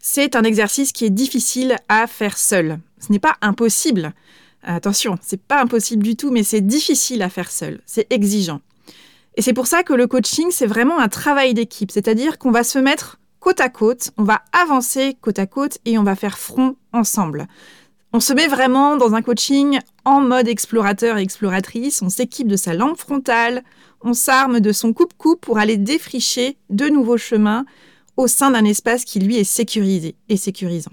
c'est 0.00 0.34
un 0.34 0.42
exercice 0.42 0.90
qui 0.90 1.04
est 1.04 1.10
difficile 1.10 1.76
à 1.88 2.08
faire 2.08 2.36
seul. 2.36 2.80
Ce 2.98 3.12
n'est 3.12 3.20
pas 3.20 3.36
impossible. 3.42 4.12
Attention, 4.64 5.20
c'est 5.22 5.40
pas 5.40 5.62
impossible 5.62 6.02
du 6.02 6.16
tout, 6.16 6.32
mais 6.32 6.42
c'est 6.42 6.62
difficile 6.62 7.22
à 7.22 7.28
faire 7.28 7.48
seul. 7.48 7.80
C'est 7.86 8.12
exigeant. 8.12 8.60
Et 9.36 9.42
c'est 9.42 9.52
pour 9.52 9.68
ça 9.68 9.84
que 9.84 9.92
le 9.92 10.08
coaching, 10.08 10.48
c'est 10.50 10.66
vraiment 10.66 10.98
un 10.98 11.08
travail 11.08 11.54
d'équipe. 11.54 11.92
C'est-à-dire 11.92 12.38
qu'on 12.38 12.50
va 12.50 12.64
se 12.64 12.80
mettre 12.80 13.20
côte 13.38 13.60
à 13.60 13.68
côte, 13.68 14.10
on 14.18 14.24
va 14.24 14.42
avancer 14.50 15.16
côte 15.20 15.38
à 15.38 15.46
côte 15.46 15.78
et 15.84 15.96
on 15.96 16.02
va 16.02 16.16
faire 16.16 16.38
front 16.38 16.74
ensemble. 16.92 17.46
On 18.12 18.18
se 18.18 18.32
met 18.32 18.48
vraiment 18.48 18.96
dans 18.96 19.14
un 19.14 19.22
coaching 19.22 19.78
en 20.04 20.20
mode 20.20 20.48
explorateur 20.48 21.16
et 21.16 21.22
exploratrice, 21.22 22.02
on 22.02 22.08
s'équipe 22.08 22.48
de 22.48 22.56
sa 22.56 22.74
lampe 22.74 22.98
frontale, 22.98 23.62
on 24.02 24.14
s'arme 24.14 24.58
de 24.58 24.72
son 24.72 24.92
coupe-coupe 24.92 25.40
pour 25.40 25.58
aller 25.58 25.76
défricher 25.76 26.58
de 26.70 26.88
nouveaux 26.88 27.18
chemins 27.18 27.64
au 28.16 28.26
sein 28.26 28.50
d'un 28.50 28.64
espace 28.64 29.04
qui 29.04 29.20
lui 29.20 29.36
est 29.36 29.44
sécurisé 29.44 30.16
et 30.28 30.36
sécurisant. 30.36 30.90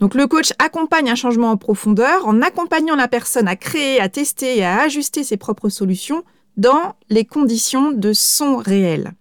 Donc 0.00 0.16
le 0.16 0.26
coach 0.26 0.52
accompagne 0.58 1.10
un 1.10 1.14
changement 1.14 1.52
en 1.52 1.56
profondeur 1.56 2.26
en 2.26 2.42
accompagnant 2.42 2.96
la 2.96 3.06
personne 3.06 3.46
à 3.46 3.54
créer, 3.54 4.00
à 4.00 4.08
tester 4.08 4.58
et 4.58 4.64
à 4.64 4.80
ajuster 4.80 5.22
ses 5.22 5.36
propres 5.36 5.68
solutions 5.68 6.24
dans 6.56 6.96
les 7.08 7.24
conditions 7.24 7.92
de 7.92 8.12
son 8.12 8.56
réel 8.56 9.14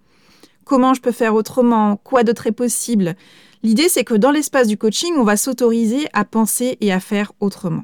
comment 0.71 0.93
je 0.93 1.01
peux 1.01 1.11
faire 1.11 1.35
autrement, 1.35 1.97
quoi 1.97 2.23
d'autre 2.23 2.47
est 2.47 2.53
possible? 2.53 3.17
L'idée, 3.63 3.89
c'est 3.89 4.03
que 4.03 4.15
dans 4.15 4.31
l'espace 4.31 4.67
du 4.67 4.77
coaching, 4.77 5.13
on 5.17 5.23
va 5.23 5.37
s'autoriser 5.37 6.07
à 6.13 6.25
penser 6.25 6.77
et 6.81 6.91
à 6.91 6.99
faire 6.99 7.31
autrement. 7.39 7.83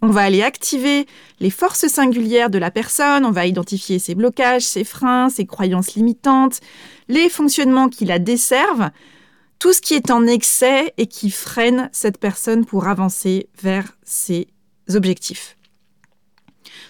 On 0.00 0.08
va 0.08 0.22
aller 0.22 0.42
activer 0.42 1.06
les 1.40 1.50
forces 1.50 1.88
singulières 1.88 2.50
de 2.50 2.58
la 2.58 2.70
personne, 2.70 3.24
on 3.24 3.32
va 3.32 3.46
identifier 3.46 3.98
ses 3.98 4.14
blocages, 4.14 4.62
ses 4.62 4.84
freins, 4.84 5.28
ses 5.28 5.44
croyances 5.44 5.94
limitantes, 5.94 6.60
les 7.08 7.28
fonctionnements 7.28 7.88
qui 7.88 8.04
la 8.04 8.20
desservent, 8.20 8.90
tout 9.58 9.72
ce 9.72 9.80
qui 9.80 9.94
est 9.94 10.12
en 10.12 10.24
excès 10.26 10.94
et 10.98 11.08
qui 11.08 11.30
freine 11.30 11.90
cette 11.92 12.18
personne 12.18 12.64
pour 12.64 12.86
avancer 12.86 13.48
vers 13.60 13.96
ses 14.04 14.46
objectifs. 14.94 15.56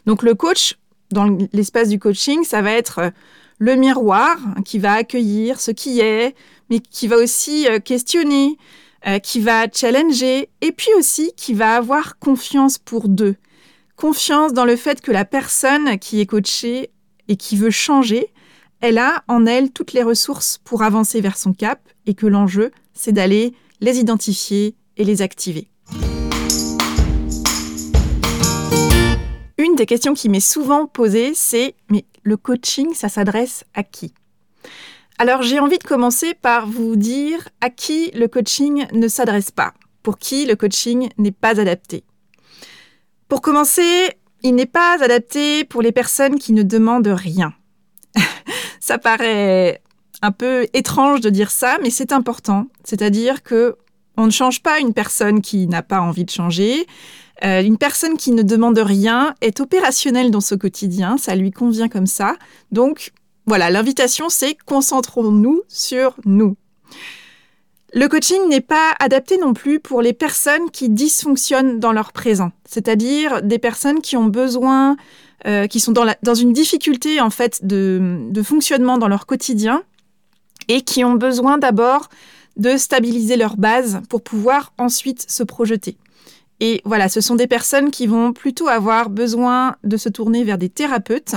Donc 0.04 0.22
le 0.22 0.34
coach, 0.34 0.76
dans 1.10 1.38
l'espace 1.54 1.88
du 1.88 1.98
coaching, 1.98 2.44
ça 2.44 2.60
va 2.60 2.72
être 2.72 3.12
le 3.58 3.74
miroir 3.74 4.36
qui 4.64 4.78
va 4.78 4.94
accueillir 4.94 5.60
ce 5.60 5.70
qui 5.70 6.00
est, 6.00 6.34
mais 6.70 6.80
qui 6.80 7.08
va 7.08 7.16
aussi 7.16 7.66
euh, 7.68 7.80
questionner, 7.80 8.56
euh, 9.06 9.18
qui 9.18 9.40
va 9.40 9.66
challenger, 9.72 10.48
et 10.60 10.72
puis 10.72 10.92
aussi 10.96 11.32
qui 11.36 11.54
va 11.54 11.76
avoir 11.76 12.18
confiance 12.18 12.78
pour 12.78 13.08
deux. 13.08 13.36
Confiance 13.96 14.52
dans 14.52 14.64
le 14.64 14.76
fait 14.76 15.00
que 15.00 15.10
la 15.10 15.24
personne 15.24 15.98
qui 15.98 16.20
est 16.20 16.26
coachée 16.26 16.90
et 17.26 17.36
qui 17.36 17.56
veut 17.56 17.70
changer, 17.70 18.32
elle 18.80 18.98
a 18.98 19.24
en 19.26 19.44
elle 19.44 19.70
toutes 19.70 19.92
les 19.92 20.04
ressources 20.04 20.58
pour 20.62 20.82
avancer 20.82 21.20
vers 21.20 21.36
son 21.36 21.52
cap 21.52 21.80
et 22.06 22.14
que 22.14 22.26
l'enjeu, 22.26 22.70
c'est 22.94 23.12
d'aller 23.12 23.54
les 23.80 23.98
identifier 23.98 24.76
et 24.96 25.04
les 25.04 25.20
activer. 25.20 25.68
Une 29.58 29.74
des 29.74 29.86
questions 29.86 30.14
qui 30.14 30.28
m'est 30.28 30.38
souvent 30.38 30.86
posée, 30.86 31.32
c'est 31.34 31.74
mais 31.90 32.04
le 32.28 32.36
coaching, 32.36 32.94
ça 32.94 33.08
s'adresse 33.08 33.64
à 33.74 33.82
qui? 33.82 34.12
Alors 35.18 35.42
j'ai 35.42 35.58
envie 35.58 35.78
de 35.78 35.84
commencer 35.84 36.34
par 36.34 36.66
vous 36.66 36.94
dire 36.94 37.48
à 37.60 37.70
qui 37.70 38.10
le 38.12 38.28
coaching 38.28 38.86
ne 38.92 39.08
s'adresse 39.08 39.50
pas, 39.50 39.72
pour 40.02 40.18
qui 40.18 40.44
le 40.44 40.54
coaching 40.54 41.08
n'est 41.18 41.32
pas 41.32 41.58
adapté. 41.58 42.04
Pour 43.28 43.40
commencer, 43.40 44.10
il 44.42 44.54
n'est 44.54 44.66
pas 44.66 45.02
adapté 45.02 45.64
pour 45.64 45.82
les 45.82 45.90
personnes 45.90 46.38
qui 46.38 46.52
ne 46.52 46.62
demandent 46.62 47.08
rien. 47.08 47.52
ça 48.80 48.98
paraît 48.98 49.82
un 50.22 50.32
peu 50.32 50.66
étrange 50.74 51.20
de 51.20 51.30
dire 51.30 51.50
ça, 51.50 51.78
mais 51.82 51.90
c'est 51.90 52.12
important. 52.12 52.66
C'est-à-dire 52.84 53.42
que 53.42 53.76
on 54.18 54.26
ne 54.26 54.30
change 54.30 54.62
pas 54.62 54.80
une 54.80 54.92
personne 54.92 55.40
qui 55.40 55.66
n'a 55.68 55.82
pas 55.82 56.00
envie 56.00 56.24
de 56.24 56.30
changer. 56.30 56.86
Euh, 57.44 57.62
une 57.62 57.78
personne 57.78 58.16
qui 58.16 58.32
ne 58.32 58.42
demande 58.42 58.78
rien 58.78 59.34
est 59.40 59.60
opérationnelle 59.60 60.32
dans 60.32 60.40
ce 60.40 60.56
quotidien, 60.56 61.16
ça 61.16 61.36
lui 61.36 61.52
convient 61.52 61.88
comme 61.88 62.08
ça. 62.08 62.34
Donc 62.72 63.12
voilà, 63.46 63.70
l'invitation 63.70 64.28
c'est 64.28 64.56
concentrons-nous 64.66 65.62
sur 65.68 66.16
nous. 66.24 66.56
Le 67.94 68.06
coaching 68.08 68.48
n'est 68.48 68.60
pas 68.60 68.92
adapté 68.98 69.38
non 69.38 69.54
plus 69.54 69.78
pour 69.78 70.02
les 70.02 70.12
personnes 70.12 70.70
qui 70.72 70.90
dysfonctionnent 70.90 71.78
dans 71.78 71.92
leur 71.92 72.12
présent, 72.12 72.50
c'est-à-dire 72.68 73.40
des 73.42 73.58
personnes 73.58 74.02
qui 74.02 74.16
ont 74.16 74.26
besoin, 74.26 74.96
euh, 75.46 75.68
qui 75.68 75.78
sont 75.80 75.92
dans, 75.92 76.34
une 76.34 76.52
difficulté 76.52 77.20
en 77.20 77.30
fait 77.30 77.64
de, 77.64 78.42
fonctionnement 78.42 78.98
dans 78.98 79.08
leur 79.08 79.26
quotidien 79.26 79.84
et 80.66 80.82
qui 80.82 81.04
ont 81.04 81.14
besoin 81.14 81.56
d'abord 81.56 82.08
de 82.58 82.76
stabiliser 82.76 83.36
leur 83.36 83.56
base 83.56 84.00
pour 84.08 84.22
pouvoir 84.22 84.72
ensuite 84.78 85.30
se 85.30 85.42
projeter. 85.42 85.96
Et 86.60 86.82
voilà, 86.84 87.08
ce 87.08 87.20
sont 87.20 87.36
des 87.36 87.46
personnes 87.46 87.90
qui 87.90 88.06
vont 88.06 88.32
plutôt 88.32 88.68
avoir 88.68 89.10
besoin 89.10 89.76
de 89.84 89.96
se 89.96 90.08
tourner 90.08 90.42
vers 90.42 90.58
des 90.58 90.68
thérapeutes 90.68 91.36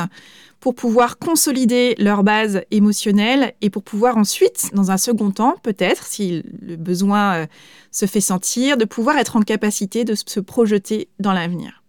pour 0.59 0.75
pouvoir 0.75 1.17
consolider 1.17 1.95
leur 1.97 2.23
base 2.23 2.61
émotionnelle 2.71 3.53
et 3.61 3.69
pour 3.69 3.83
pouvoir 3.83 4.17
ensuite, 4.17 4.69
dans 4.73 4.91
un 4.91 4.97
second 4.97 5.31
temps, 5.31 5.55
peut-être, 5.63 6.05
si 6.05 6.43
le 6.61 6.75
besoin 6.75 7.33
euh, 7.33 7.45
se 7.91 8.05
fait 8.05 8.21
sentir, 8.21 8.77
de 8.77 8.85
pouvoir 8.85 9.17
être 9.17 9.35
en 9.35 9.41
capacité 9.41 10.05
de 10.05 10.15
se 10.15 10.39
projeter 10.39 11.07
dans 11.19 11.33
l'avenir. 11.33 11.83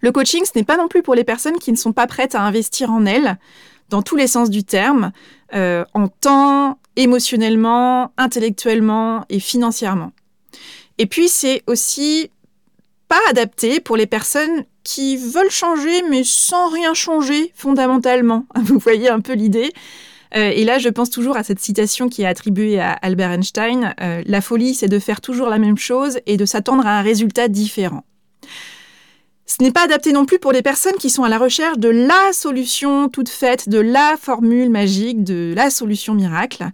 Le 0.00 0.12
coaching, 0.12 0.44
ce 0.44 0.56
n'est 0.56 0.64
pas 0.64 0.76
non 0.76 0.88
plus 0.88 1.02
pour 1.02 1.14
les 1.14 1.24
personnes 1.24 1.58
qui 1.58 1.72
ne 1.72 1.76
sont 1.76 1.92
pas 1.92 2.06
prêtes 2.06 2.34
à 2.34 2.42
investir 2.42 2.90
en 2.90 3.04
elles, 3.04 3.38
dans 3.88 4.02
tous 4.02 4.16
les 4.16 4.28
sens 4.28 4.50
du 4.50 4.62
terme, 4.62 5.10
euh, 5.54 5.84
en 5.94 6.06
temps, 6.06 6.78
émotionnellement, 6.96 8.12
intellectuellement 8.16 9.24
et 9.28 9.40
financièrement. 9.40 10.12
Et 10.98 11.06
puis, 11.06 11.28
c'est 11.28 11.62
aussi 11.66 12.30
pas 13.08 13.20
adapté 13.28 13.80
pour 13.80 13.96
les 13.96 14.06
personnes 14.06 14.64
qui 14.84 15.16
veulent 15.16 15.50
changer 15.50 16.02
mais 16.08 16.22
sans 16.24 16.68
rien 16.68 16.94
changer 16.94 17.52
fondamentalement. 17.54 18.46
Vous 18.62 18.78
voyez 18.78 19.08
un 19.08 19.20
peu 19.20 19.32
l'idée 19.32 19.72
euh, 20.36 20.50
et 20.50 20.64
là, 20.64 20.78
je 20.78 20.88
pense 20.88 21.10
toujours 21.10 21.36
à 21.36 21.42
cette 21.42 21.58
citation 21.58 22.08
qui 22.08 22.22
est 22.22 22.26
attribuée 22.26 22.78
à 22.78 22.92
Albert 22.92 23.32
Einstein. 23.32 23.94
Euh, 24.00 24.22
la 24.26 24.40
folie, 24.40 24.74
c'est 24.74 24.88
de 24.88 24.98
faire 24.98 25.20
toujours 25.20 25.48
la 25.48 25.58
même 25.58 25.76
chose 25.76 26.20
et 26.26 26.36
de 26.36 26.44
s'attendre 26.44 26.86
à 26.86 26.98
un 26.98 27.02
résultat 27.02 27.48
différent. 27.48 28.04
Ce 29.50 29.56
n'est 29.64 29.72
pas 29.72 29.82
adapté 29.82 30.12
non 30.12 30.26
plus 30.26 30.38
pour 30.38 30.52
les 30.52 30.62
personnes 30.62 30.94
qui 30.94 31.10
sont 31.10 31.24
à 31.24 31.28
la 31.28 31.36
recherche 31.36 31.76
de 31.76 31.88
la 31.88 32.32
solution 32.32 33.08
toute 33.08 33.28
faite, 33.28 33.68
de 33.68 33.80
la 33.80 34.14
formule 34.16 34.70
magique, 34.70 35.24
de 35.24 35.52
la 35.56 35.70
solution 35.70 36.14
miracle. 36.14 36.70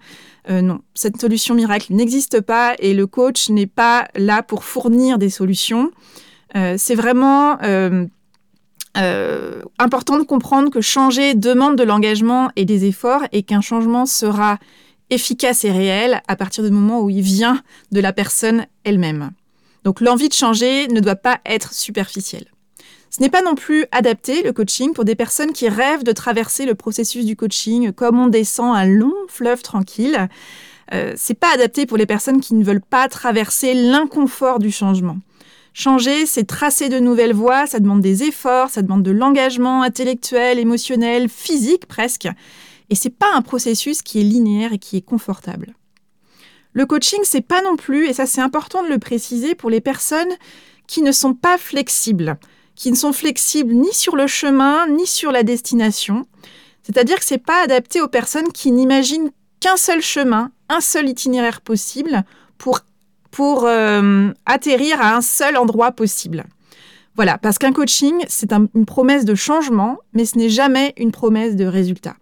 Euh, 0.51 0.61
non, 0.61 0.81
cette 0.93 1.19
solution 1.19 1.55
miracle 1.55 1.95
n'existe 1.95 2.43
pas 2.43 2.75
et 2.79 2.93
le 2.93 3.07
coach 3.07 3.49
n'est 3.49 3.67
pas 3.67 4.09
là 4.15 4.43
pour 4.43 4.63
fournir 4.63 5.17
des 5.17 5.31
solutions. 5.31 5.91
Euh, 6.55 6.75
c'est 6.77 6.95
vraiment 6.95 7.57
euh, 7.63 8.05
important 9.79 10.19
de 10.19 10.25
comprendre 10.25 10.69
que 10.71 10.83
changer 10.83 11.33
demande 11.33 11.77
de 11.77 11.83
l'engagement 11.83 12.51
et 12.57 12.67
des 12.67 12.85
efforts 12.85 13.23
et 13.33 13.43
qu'un 13.43 13.63
changement 13.63 14.05
sera 14.05 14.59
efficace 15.09 15.65
et 15.65 15.73
réel 15.73 16.21
à 16.29 16.37
partir 16.37 16.63
du 16.63 16.71
moment 16.71 17.01
où 17.01 17.09
il 17.09 17.23
vient 17.23 17.63
de 17.91 18.01
la 18.01 18.13
personne 18.13 18.67
elle-même. 18.85 19.31
Donc 19.85 20.03
l'envie 20.03 20.29
de 20.29 20.35
changer 20.35 20.89
ne 20.89 21.01
doit 21.01 21.17
pas 21.17 21.41
être 21.47 21.73
superficielle. 21.73 22.49
Ce 23.17 23.23
n'est 23.23 23.31
pas 23.31 23.41
non 23.41 23.55
plus 23.55 23.87
adapté, 23.93 24.43
le 24.43 24.53
coaching, 24.53 24.93
pour 24.93 25.07
des 25.07 25.15
personnes 25.15 25.55
qui 25.55 25.71
rêvent 25.71 26.05
de 26.05 26.13
traverser 26.13 26.67
le 26.67 26.75
processus 26.75 27.25
du 27.25 27.35
coaching 27.35 27.93
comme 27.93 28.21
on 28.21 28.27
descend 28.27 28.77
un 28.77 28.85
long 28.85 29.15
fleuve 29.29 29.63
tranquille. 29.63 30.29
Euh, 30.93 31.15
c'est 31.17 31.33
pas 31.33 31.51
adapté 31.55 31.87
pour 31.87 31.97
les 31.97 32.05
personnes 32.05 32.43
qui 32.43 32.55
ne 32.55 32.63
veulent 32.63 32.83
pas 32.83 33.09
traverser 33.09 33.73
l'inconfort 33.73 34.59
du 34.59 34.71
changement. 34.71 35.17
Changer, 35.73 36.27
c'est 36.27 36.45
tracer 36.45 36.91
de 36.91 36.99
nouvelles 36.99 37.33
voies, 37.33 37.67
ça 37.67 37.81
demande 37.81 38.03
des 38.03 38.23
efforts, 38.23 38.69
ça 38.69 38.83
demande 38.83 39.03
de 39.03 39.13
l'engagement 39.13 39.81
intellectuel, 39.83 40.59
émotionnel, 40.59 41.31
physique 41.31 41.87
presque. 41.87 42.29
Et 42.91 42.95
c'est 42.95 43.09
pas 43.09 43.33
un 43.33 43.41
processus 43.41 44.03
qui 44.03 44.21
est 44.21 44.25
linéaire 44.25 44.75
et 44.75 44.79
qui 44.79 44.99
est 44.99 45.03
confortable. 45.03 45.75
Le 46.75 46.85
coaching, 46.85 47.21
c'est 47.23 47.41
pas 47.41 47.63
non 47.63 47.77
plus, 47.77 48.09
et 48.09 48.13
ça 48.13 48.27
c'est 48.27 48.43
important 48.43 48.83
de 48.83 48.91
le 48.91 48.99
préciser, 48.99 49.55
pour 49.55 49.71
les 49.71 49.81
personnes 49.81 50.35
qui 50.87 51.01
ne 51.01 51.13
sont 51.13 51.33
pas 51.33 51.57
flexibles, 51.57 52.37
qui 52.77 52.91
ne 52.91 52.97
sont 52.97 53.13
flexibles 53.13 53.75
ni 53.75 53.93
sur 53.93 54.15
le 54.15 54.27
chemin 54.27 54.87
ni 54.87 55.07
sur 55.07 55.33
la 55.33 55.43
destination. 55.43 56.27
C'est-à-dire 56.83 57.19
que 57.19 57.25
c'est 57.25 57.39
pas 57.39 57.65
adapté 57.65 58.01
aux 58.01 58.09
personnes 58.09 58.53
qui 58.53 58.71
n'imaginent 58.71 59.31
qu'un 59.59 59.77
seul 59.77 60.01
chemin, 60.01 60.53
un 60.69 60.81
seul 60.81 61.09
itinéraire 61.09 61.61
possible 61.61 62.23
pour 62.59 62.81
pour 63.33 63.65
euh, 63.67 64.31
atterrir 64.47 65.01
à 65.03 65.15
un 65.15 65.21
seul 65.21 65.57
endroit 65.57 65.93
possible. 65.93 66.45
Voilà, 67.17 67.39
parce 67.39 67.59
qu'un 67.59 67.73
coaching, 67.73 68.15
c'est 68.29 68.53
une 68.53 68.87
promesse 68.87 69.25
de 69.25 69.35
changement, 69.35 69.99
mais 70.15 70.25
ce 70.25 70.39
n'est 70.39 70.49
jamais 70.49 70.95
une 70.97 71.13
promesse 71.13 71.57
de 71.57 71.67
résultat. 71.67 72.17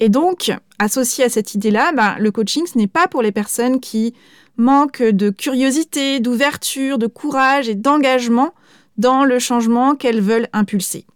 Et 0.00 0.08
donc, 0.08 0.52
associé 0.78 1.24
à 1.24 1.28
cette 1.28 1.54
idée-là, 1.54 1.92
ben, 1.92 2.16
le 2.18 2.30
coaching, 2.30 2.66
ce 2.66 2.78
n'est 2.78 2.88
pas 2.88 3.08
pour 3.08 3.22
les 3.22 3.32
personnes 3.32 3.80
qui 3.80 4.14
manquent 4.56 5.02
de 5.02 5.30
curiosité, 5.30 6.20
d'ouverture, 6.20 6.98
de 6.98 7.06
courage 7.06 7.68
et 7.68 7.74
d'engagement 7.74 8.54
dans 8.96 9.24
le 9.24 9.38
changement 9.38 9.94
qu'elles 9.94 10.20
veulent 10.20 10.48
impulser. 10.52 11.06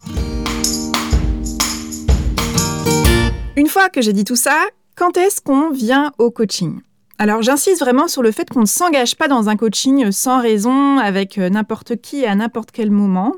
Une 3.57 3.67
fois 3.69 3.89
que 3.89 4.01
j'ai 4.01 4.13
dit 4.13 4.25
tout 4.25 4.37
ça, 4.37 4.57
quand 4.95 5.17
est-ce 5.17 5.41
qu'on 5.41 5.71
vient 5.71 6.13
au 6.19 6.31
coaching? 6.31 6.81
Alors 7.19 7.43
j'insiste 7.43 7.81
vraiment 7.81 8.07
sur 8.07 8.23
le 8.23 8.31
fait 8.31 8.49
qu'on 8.49 8.61
ne 8.61 8.67
s'engage 8.67 9.17
pas 9.17 9.27
dans 9.27 9.49
un 9.49 9.57
coaching 9.57 10.13
sans 10.13 10.41
raison, 10.41 10.99
avec 10.99 11.39
euh, 11.39 11.49
n'importe 11.49 11.97
qui 12.01 12.25
à 12.25 12.35
n'importe 12.37 12.71
quel 12.71 12.93
moment. 12.93 13.35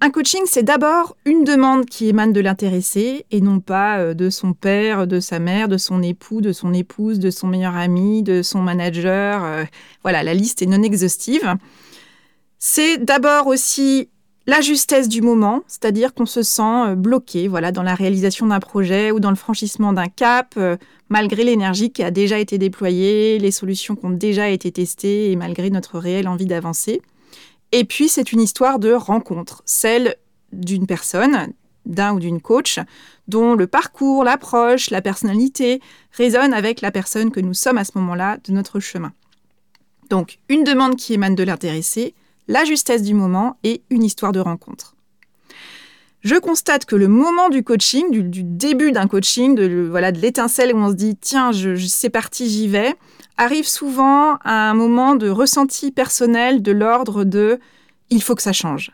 Un 0.00 0.10
coaching, 0.10 0.42
c'est 0.46 0.62
d'abord 0.62 1.16
une 1.24 1.44
demande 1.44 1.86
qui 1.86 2.08
émane 2.08 2.32
de 2.32 2.40
l'intéressé 2.40 3.24
et 3.30 3.40
non 3.40 3.60
pas 3.60 3.98
euh, 3.98 4.14
de 4.14 4.30
son 4.30 4.52
père, 4.52 5.06
de 5.06 5.18
sa 5.18 5.38
mère, 5.38 5.66
de 5.66 5.78
son 5.78 6.02
époux, 6.02 6.40
de 6.40 6.52
son 6.52 6.72
épouse, 6.72 7.18
de 7.18 7.30
son 7.30 7.48
meilleur 7.48 7.74
ami, 7.74 8.22
de 8.22 8.42
son 8.42 8.60
manager. 8.60 9.42
Euh, 9.44 9.64
voilà, 10.02 10.22
la 10.22 10.34
liste 10.34 10.62
est 10.62 10.66
non 10.66 10.82
exhaustive. 10.82 11.56
C'est 12.66 12.96
d'abord 12.96 13.46
aussi 13.46 14.08
la 14.46 14.62
justesse 14.62 15.06
du 15.06 15.20
moment, 15.20 15.62
c'est-à-dire 15.66 16.14
qu'on 16.14 16.24
se 16.24 16.42
sent 16.42 16.62
euh, 16.62 16.94
bloqué 16.94 17.46
voilà, 17.46 17.72
dans 17.72 17.82
la 17.82 17.94
réalisation 17.94 18.46
d'un 18.46 18.58
projet 18.58 19.10
ou 19.10 19.20
dans 19.20 19.28
le 19.28 19.36
franchissement 19.36 19.92
d'un 19.92 20.08
cap, 20.08 20.54
euh, 20.56 20.78
malgré 21.10 21.44
l'énergie 21.44 21.90
qui 21.90 22.02
a 22.02 22.10
déjà 22.10 22.38
été 22.38 22.56
déployée, 22.56 23.38
les 23.38 23.50
solutions 23.50 23.96
qui 23.96 24.06
ont 24.06 24.10
déjà 24.10 24.48
été 24.48 24.72
testées 24.72 25.30
et 25.30 25.36
malgré 25.36 25.68
notre 25.68 25.98
réelle 25.98 26.26
envie 26.26 26.46
d'avancer. 26.46 27.02
Et 27.70 27.84
puis, 27.84 28.08
c'est 28.08 28.32
une 28.32 28.40
histoire 28.40 28.78
de 28.78 28.94
rencontre, 28.94 29.62
celle 29.66 30.16
d'une 30.54 30.86
personne, 30.86 31.52
d'un 31.84 32.14
ou 32.14 32.18
d'une 32.18 32.40
coach, 32.40 32.80
dont 33.28 33.56
le 33.56 33.66
parcours, 33.66 34.24
l'approche, 34.24 34.88
la 34.88 35.02
personnalité 35.02 35.82
résonnent 36.12 36.54
avec 36.54 36.80
la 36.80 36.90
personne 36.90 37.30
que 37.30 37.40
nous 37.40 37.52
sommes 37.52 37.76
à 37.76 37.84
ce 37.84 37.92
moment-là 37.96 38.38
de 38.42 38.52
notre 38.52 38.80
chemin. 38.80 39.12
Donc, 40.08 40.38
une 40.48 40.64
demande 40.64 40.96
qui 40.96 41.12
émane 41.12 41.34
de 41.34 41.42
l'intéressé, 41.42 42.14
la 42.48 42.64
justesse 42.64 43.02
du 43.02 43.14
moment 43.14 43.56
et 43.62 43.82
une 43.90 44.02
histoire 44.02 44.32
de 44.32 44.40
rencontre. 44.40 44.94
Je 46.22 46.36
constate 46.36 46.86
que 46.86 46.96
le 46.96 47.06
moment 47.06 47.50
du 47.50 47.62
coaching, 47.62 48.10
du, 48.10 48.42
début 48.42 48.92
d'un 48.92 49.06
coaching, 49.06 49.54
de, 49.54 49.86
voilà, 49.90 50.10
de 50.10 50.18
l'étincelle 50.18 50.74
où 50.74 50.78
on 50.78 50.88
se 50.88 50.94
dit 50.94 51.16
tiens, 51.16 51.50
c'est 51.52 52.08
parti, 52.08 52.48
j'y 52.48 52.66
vais, 52.66 52.94
arrive 53.36 53.68
souvent 53.68 54.36
à 54.42 54.70
un 54.70 54.74
moment 54.74 55.16
de 55.16 55.28
ressenti 55.28 55.90
personnel 55.90 56.62
de 56.62 56.72
l'ordre 56.72 57.24
de 57.24 57.58
il 58.08 58.22
faut 58.22 58.34
que 58.34 58.42
ça 58.42 58.54
change. 58.54 58.92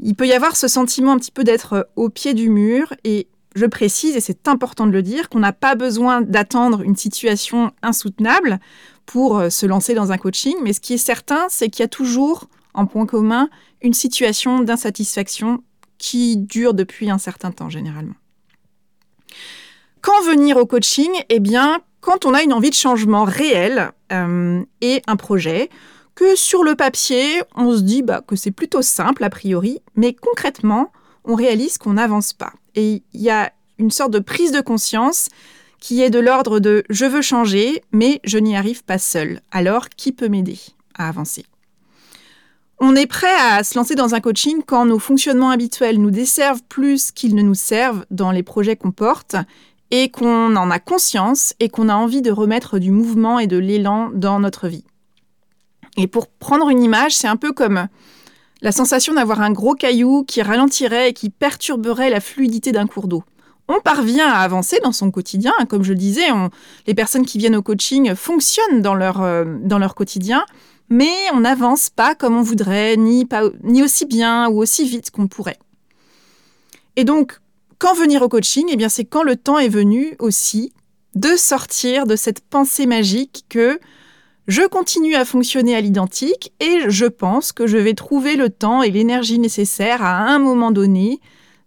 Il 0.00 0.16
peut 0.16 0.26
y 0.26 0.32
avoir 0.32 0.56
ce 0.56 0.66
sentiment 0.66 1.12
un 1.12 1.18
petit 1.18 1.30
peu 1.30 1.44
d'être 1.44 1.88
au 1.94 2.08
pied 2.08 2.34
du 2.34 2.48
mur 2.48 2.92
et 3.04 3.28
je 3.54 3.66
précise, 3.66 4.16
et 4.16 4.20
c'est 4.20 4.48
important 4.48 4.86
de 4.86 4.90
le 4.90 5.02
dire, 5.02 5.28
qu'on 5.28 5.38
n'a 5.38 5.52
pas 5.52 5.76
besoin 5.76 6.22
d'attendre 6.22 6.82
une 6.82 6.96
situation 6.96 7.70
insoutenable 7.82 8.58
pour 9.06 9.38
euh, 9.38 9.48
se 9.48 9.64
lancer 9.64 9.94
dans 9.94 10.10
un 10.10 10.18
coaching, 10.18 10.56
mais 10.62 10.72
ce 10.72 10.80
qui 10.80 10.94
est 10.94 10.98
certain, 10.98 11.46
c'est 11.48 11.68
qu'il 11.68 11.82
y 11.82 11.84
a 11.84 11.88
toujours 11.88 12.48
en 12.74 12.86
point 12.86 13.06
commun 13.06 13.48
une 13.82 13.94
situation 13.94 14.60
d'insatisfaction 14.60 15.62
qui 15.98 16.36
dure 16.36 16.74
depuis 16.74 17.10
un 17.10 17.18
certain 17.18 17.50
temps 17.50 17.70
généralement. 17.70 18.14
quand 20.00 20.22
venir 20.22 20.56
au 20.56 20.66
coaching 20.66 21.10
Eh 21.30 21.40
bien, 21.40 21.80
quand 22.00 22.26
on 22.26 22.34
a 22.34 22.42
une 22.42 22.52
envie 22.52 22.70
de 22.70 22.74
changement 22.74 23.24
réel 23.24 23.90
euh, 24.12 24.62
et 24.80 25.02
un 25.06 25.16
projet, 25.16 25.70
que 26.14 26.36
sur 26.36 26.62
le 26.62 26.74
papier, 26.74 27.42
on 27.54 27.74
se 27.74 27.80
dit 27.80 28.02
bah, 28.02 28.22
que 28.26 28.36
c'est 28.36 28.50
plutôt 28.50 28.82
simple 28.82 29.24
a 29.24 29.30
priori, 29.30 29.80
mais 29.96 30.12
concrètement, 30.12 30.92
on 31.24 31.34
réalise 31.34 31.78
qu'on 31.78 31.94
n'avance 31.94 32.32
pas. 32.32 32.52
Et 32.74 33.02
il 33.12 33.20
y 33.20 33.30
a 33.30 33.52
une 33.78 33.90
sorte 33.90 34.12
de 34.12 34.18
prise 34.18 34.52
de 34.52 34.60
conscience 34.60 35.28
qui 35.80 36.02
est 36.02 36.10
de 36.10 36.18
l'ordre 36.18 36.60
de 36.60 36.84
je 36.88 37.04
veux 37.04 37.22
changer, 37.22 37.82
mais 37.92 38.20
je 38.24 38.38
n'y 38.38 38.56
arrive 38.56 38.84
pas 38.84 38.98
seul. 38.98 39.40
Alors, 39.50 39.88
qui 39.88 40.12
peut 40.12 40.28
m'aider 40.28 40.58
à 40.94 41.08
avancer? 41.08 41.44
On 42.84 42.94
est 42.94 43.06
prêt 43.06 43.34
à 43.40 43.64
se 43.64 43.78
lancer 43.78 43.94
dans 43.94 44.14
un 44.14 44.20
coaching 44.20 44.62
quand 44.64 44.84
nos 44.84 44.98
fonctionnements 44.98 45.48
habituels 45.48 45.98
nous 45.98 46.10
desservent 46.10 46.62
plus 46.68 47.12
qu'ils 47.12 47.34
ne 47.34 47.40
nous 47.40 47.54
servent 47.54 48.04
dans 48.10 48.30
les 48.30 48.42
projets 48.42 48.76
qu'on 48.76 48.92
porte 48.92 49.36
et 49.90 50.10
qu'on 50.10 50.54
en 50.54 50.70
a 50.70 50.78
conscience 50.78 51.54
et 51.60 51.70
qu'on 51.70 51.88
a 51.88 51.94
envie 51.94 52.20
de 52.20 52.30
remettre 52.30 52.78
du 52.78 52.90
mouvement 52.90 53.38
et 53.38 53.46
de 53.46 53.56
l'élan 53.56 54.10
dans 54.12 54.38
notre 54.38 54.68
vie. 54.68 54.84
Et 55.96 56.06
pour 56.06 56.26
prendre 56.26 56.68
une 56.68 56.82
image, 56.82 57.16
c'est 57.16 57.26
un 57.26 57.36
peu 57.36 57.52
comme 57.52 57.88
la 58.60 58.72
sensation 58.72 59.14
d'avoir 59.14 59.40
un 59.40 59.52
gros 59.52 59.74
caillou 59.74 60.24
qui 60.24 60.42
ralentirait 60.42 61.10
et 61.10 61.12
qui 61.14 61.30
perturberait 61.30 62.10
la 62.10 62.20
fluidité 62.20 62.72
d'un 62.72 62.86
cours 62.86 63.08
d'eau. 63.08 63.24
On 63.68 63.80
parvient 63.80 64.28
à 64.28 64.40
avancer 64.40 64.78
dans 64.84 64.92
son 64.92 65.10
quotidien, 65.10 65.54
comme 65.70 65.84
je 65.84 65.92
le 65.94 65.98
disais, 65.98 66.26
les 66.86 66.94
personnes 66.94 67.24
qui 67.24 67.38
viennent 67.38 67.56
au 67.56 67.62
coaching 67.62 68.14
fonctionnent 68.14 68.82
dans 68.82 68.94
leur, 68.94 69.22
euh, 69.22 69.44
dans 69.62 69.78
leur 69.78 69.94
quotidien, 69.94 70.44
mais 70.88 71.14
on 71.32 71.40
n'avance 71.40 71.90
pas 71.90 72.14
comme 72.14 72.36
on 72.36 72.42
voudrait, 72.42 72.96
ni, 72.96 73.26
aussi 73.82 74.06
bien 74.06 74.48
ou 74.48 74.60
aussi 74.60 74.86
vite 74.88 75.10
qu'on 75.10 75.28
pourrait. 75.28 75.58
Et 76.96 77.04
donc, 77.04 77.40
quand 77.78 77.94
venir 77.94 78.22
au 78.22 78.28
coaching 78.28 78.66
Eh 78.70 78.76
bien, 78.76 78.88
c'est 78.88 79.04
quand 79.04 79.22
le 79.22 79.36
temps 79.36 79.58
est 79.58 79.68
venu 79.68 80.14
aussi 80.18 80.72
de 81.14 81.36
sortir 81.36 82.06
de 82.06 82.16
cette 82.16 82.40
pensée 82.40 82.86
magique 82.86 83.44
que 83.48 83.78
je 84.46 84.62
continue 84.62 85.14
à 85.14 85.24
fonctionner 85.24 85.74
à 85.74 85.80
l'identique 85.80 86.52
et 86.60 86.80
je 86.88 87.06
pense 87.06 87.52
que 87.52 87.66
je 87.66 87.78
vais 87.78 87.94
trouver 87.94 88.36
le 88.36 88.50
temps 88.50 88.82
et 88.82 88.90
l'énergie 88.90 89.38
nécessaire 89.38 90.02
à 90.02 90.18
un 90.18 90.38
moment 90.38 90.70
donné, 90.70 91.20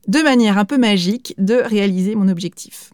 de 0.07 0.21
manière 0.21 0.57
un 0.57 0.65
peu 0.65 0.77
magique, 0.77 1.33
de 1.37 1.55
réaliser 1.55 2.15
mon 2.15 2.27
objectif. 2.27 2.91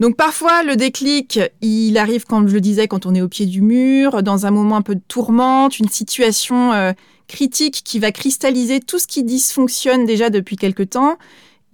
Donc 0.00 0.16
parfois, 0.16 0.62
le 0.62 0.76
déclic, 0.76 1.38
il 1.60 1.98
arrive, 1.98 2.24
comme 2.24 2.48
je 2.48 2.54
le 2.54 2.62
disais, 2.62 2.88
quand 2.88 3.04
on 3.04 3.14
est 3.14 3.20
au 3.20 3.28
pied 3.28 3.44
du 3.44 3.60
mur, 3.60 4.22
dans 4.22 4.46
un 4.46 4.50
moment 4.50 4.76
un 4.76 4.82
peu 4.82 4.94
de 4.94 5.02
tourmente, 5.06 5.78
une 5.78 5.90
situation 5.90 6.72
euh, 6.72 6.92
critique 7.28 7.82
qui 7.84 7.98
va 7.98 8.10
cristalliser 8.10 8.80
tout 8.80 8.98
ce 8.98 9.06
qui 9.06 9.24
dysfonctionne 9.24 10.06
déjà 10.06 10.30
depuis 10.30 10.56
quelque 10.56 10.82
temps 10.82 11.18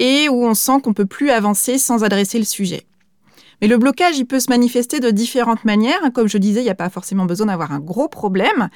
et 0.01 0.29
où 0.29 0.45
on 0.45 0.55
sent 0.55 0.81
qu'on 0.83 0.93
peut 0.93 1.07
plus 1.07 1.31
avancer 1.31 1.79
sans 1.79 2.03
adresser 2.03 2.39
le 2.39 2.45
sujet. 2.45 2.85
Mais 3.61 3.69
le 3.69 3.79
blocage, 3.79 4.19
il 4.19 4.27
peut 4.27 4.41
se 4.41 4.51
manifester 4.51 5.01
de 5.01 5.11
différentes 5.11 5.65
manières. 5.65 6.01
Comme 6.13 6.29
je 6.29 6.39
disais, 6.39 6.61
il 6.61 6.65
n'y 6.65 6.71
a 6.71 6.75
pas 6.75 6.91
forcément 6.91 7.25
besoin 7.25 7.47
d'avoir 7.47 7.73
un 7.73 7.81
gros 7.81 8.09
problème, 8.09 8.69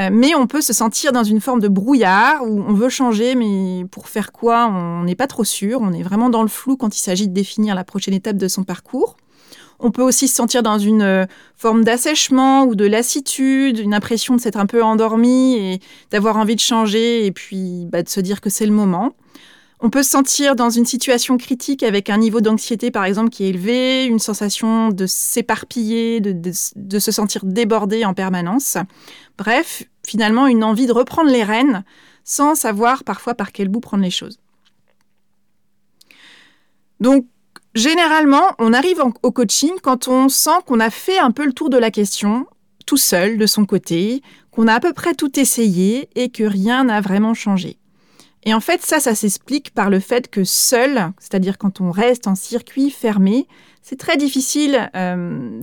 euh, 0.00 0.08
mais 0.12 0.34
on 0.34 0.46
peut 0.46 0.60
se 0.60 0.72
sentir 0.72 1.12
dans 1.12 1.24
une 1.24 1.40
forme 1.40 1.60
de 1.60 1.68
brouillard 1.68 2.42
où 2.42 2.64
on 2.66 2.72
veut 2.72 2.88
changer, 2.88 3.34
mais 3.34 3.84
pour 3.90 4.08
faire 4.08 4.32
quoi 4.32 4.66
On 4.66 5.04
n'est 5.04 5.14
pas 5.14 5.26
trop 5.26 5.44
sûr. 5.44 5.80
On 5.80 5.92
est 5.92 6.02
vraiment 6.02 6.30
dans 6.30 6.42
le 6.42 6.48
flou 6.48 6.76
quand 6.76 6.96
il 6.96 7.00
s'agit 7.00 7.28
de 7.28 7.34
définir 7.34 7.74
la 7.74 7.84
prochaine 7.84 8.14
étape 8.14 8.36
de 8.36 8.48
son 8.48 8.64
parcours. 8.64 9.16
On 9.80 9.90
peut 9.90 10.02
aussi 10.02 10.28
se 10.28 10.34
sentir 10.34 10.62
dans 10.62 10.78
une 10.78 11.02
euh, 11.02 11.26
forme 11.56 11.84
d'assèchement 11.84 12.64
ou 12.64 12.74
de 12.74 12.86
lassitude, 12.86 13.78
une 13.78 13.94
impression 13.94 14.34
de 14.36 14.40
s'être 14.40 14.58
un 14.58 14.66
peu 14.66 14.82
endormi 14.82 15.56
et 15.56 15.80
d'avoir 16.10 16.36
envie 16.36 16.54
de 16.54 16.60
changer 16.60 17.26
et 17.26 17.32
puis 17.32 17.86
bah, 17.90 18.02
de 18.02 18.08
se 18.08 18.20
dire 18.20 18.40
que 18.40 18.50
c'est 18.50 18.66
le 18.66 18.72
moment. 18.72 19.14
On 19.84 19.90
peut 19.90 20.02
se 20.02 20.08
sentir 20.08 20.56
dans 20.56 20.70
une 20.70 20.86
situation 20.86 21.36
critique 21.36 21.82
avec 21.82 22.08
un 22.08 22.16
niveau 22.16 22.40
d'anxiété, 22.40 22.90
par 22.90 23.04
exemple, 23.04 23.28
qui 23.28 23.44
est 23.44 23.50
élevé, 23.50 24.06
une 24.06 24.18
sensation 24.18 24.88
de 24.88 25.04
s'éparpiller, 25.04 26.22
de, 26.22 26.98
se 26.98 27.12
sentir 27.12 27.44
débordé 27.44 28.06
en 28.06 28.14
permanence. 28.14 28.78
Bref, 29.36 29.82
finalement, 30.02 30.46
une 30.46 30.64
envie 30.64 30.86
de 30.86 30.92
reprendre 30.92 31.30
les 31.30 31.44
rênes 31.44 31.84
sans 32.24 32.54
savoir 32.54 33.04
parfois 33.04 33.34
par 33.34 33.52
quel 33.52 33.68
bout 33.68 33.80
prendre 33.80 34.02
les 34.02 34.10
choses. 34.10 34.38
Donc, 37.00 37.26
généralement, 37.74 38.54
on 38.58 38.72
arrive 38.72 39.02
au 39.22 39.32
coaching 39.32 39.72
quand 39.82 40.08
on 40.08 40.30
sent 40.30 40.62
qu'on 40.66 40.80
a 40.80 40.88
fait 40.88 41.18
un 41.18 41.30
peu 41.30 41.44
le 41.44 41.52
tour 41.52 41.68
de 41.68 41.76
la 41.76 41.90
question, 41.90 42.46
tout 42.86 42.96
seul, 42.96 43.36
de 43.36 43.44
son 43.44 43.66
côté, 43.66 44.22
qu'on 44.50 44.66
a 44.66 44.72
à 44.72 44.80
peu 44.80 44.94
près 44.94 45.12
tout 45.12 45.38
essayé 45.38 46.08
et 46.14 46.30
que 46.30 46.44
rien 46.44 46.84
n'a 46.84 47.02
vraiment 47.02 47.34
changé. 47.34 47.76
Et 48.44 48.52
en 48.52 48.60
fait, 48.60 48.82
ça, 48.82 49.00
ça 49.00 49.14
s'explique 49.14 49.72
par 49.72 49.88
le 49.88 50.00
fait 50.00 50.28
que 50.28 50.44
seul, 50.44 51.12
c'est-à-dire 51.18 51.56
quand 51.56 51.80
on 51.80 51.90
reste 51.90 52.26
en 52.26 52.34
circuit 52.34 52.90
fermé, 52.90 53.46
c'est 53.80 53.98
très 53.98 54.16
difficile 54.16 54.90
euh, 54.96 55.60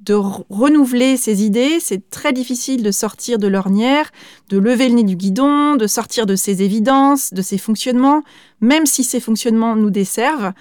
de 0.00 0.14
renouveler 0.14 1.16
ses 1.16 1.44
idées, 1.44 1.78
c'est 1.80 2.08
très 2.10 2.32
difficile 2.32 2.82
de 2.82 2.90
sortir 2.90 3.38
de 3.38 3.48
l'ornière, 3.48 4.10
de 4.48 4.58
lever 4.58 4.88
le 4.88 4.96
nez 4.96 5.02
du 5.02 5.16
guidon, 5.16 5.76
de 5.76 5.86
sortir 5.86 6.26
de 6.26 6.36
ses 6.36 6.62
évidences, 6.62 7.32
de 7.32 7.42
ses 7.42 7.58
fonctionnements, 7.58 8.22
même 8.60 8.86
si 8.86 9.04
ces 9.04 9.20
fonctionnements 9.20 9.76
nous 9.76 9.90
desservent, 9.90 10.52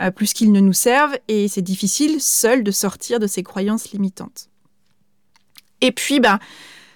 euh, 0.00 0.10
plus 0.10 0.32
qu'ils 0.32 0.52
ne 0.52 0.60
nous 0.60 0.72
servent, 0.72 1.16
et 1.28 1.48
c'est 1.48 1.62
difficile 1.62 2.20
seul 2.20 2.62
de 2.62 2.70
sortir 2.70 3.18
de 3.18 3.26
ses 3.26 3.42
croyances 3.42 3.92
limitantes. 3.92 4.48
Et 5.80 5.92
puis, 5.92 6.20
ben, 6.20 6.38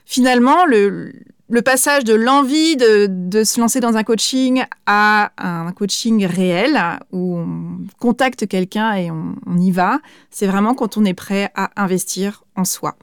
finalement, 0.05 0.65
le, 0.65 1.13
le 1.51 1.63
passage 1.63 2.05
de 2.05 2.15
l'envie 2.15 2.77
de, 2.77 3.43
se 3.45 3.61
lancer 3.61 3.81
dans 3.81 3.97
un 3.97 4.05
coaching 4.05 4.65
à 4.87 5.33
un 5.37 5.73
coaching 5.73 6.25
réel 6.25 6.81
où 7.11 7.39
on 7.39 7.79
contacte 7.99 8.47
quelqu'un 8.47 8.95
et 8.95 9.11
on, 9.11 9.59
y 9.59 9.73
va, 9.73 10.01
c'est 10.31 10.47
vraiment 10.47 10.75
quand 10.75 10.97
on 10.97 11.05
est 11.05 11.15
prêt 11.15 11.51
à 11.57 11.71
investir 11.83 12.45
en 12.55 12.65
soi. 12.65 12.97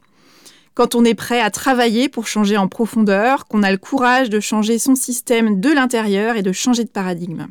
Quand 0.75 0.95
on 0.95 1.03
est 1.03 1.15
prêt 1.15 1.41
à 1.41 1.49
travailler 1.51 2.07
pour 2.07 2.27
changer 2.27 2.55
en 2.55 2.67
profondeur, 2.67 3.47
qu'on 3.47 3.63
a 3.63 3.71
le 3.71 3.77
courage 3.77 4.29
de 4.29 4.39
changer 4.39 4.79
son 4.79 4.95
système 4.95 5.59
de 5.59 5.69
l'intérieur 5.69 6.37
et 6.37 6.43
de 6.43 6.51
changer 6.53 6.85
de 6.85 6.89
paradigme. 6.89 7.47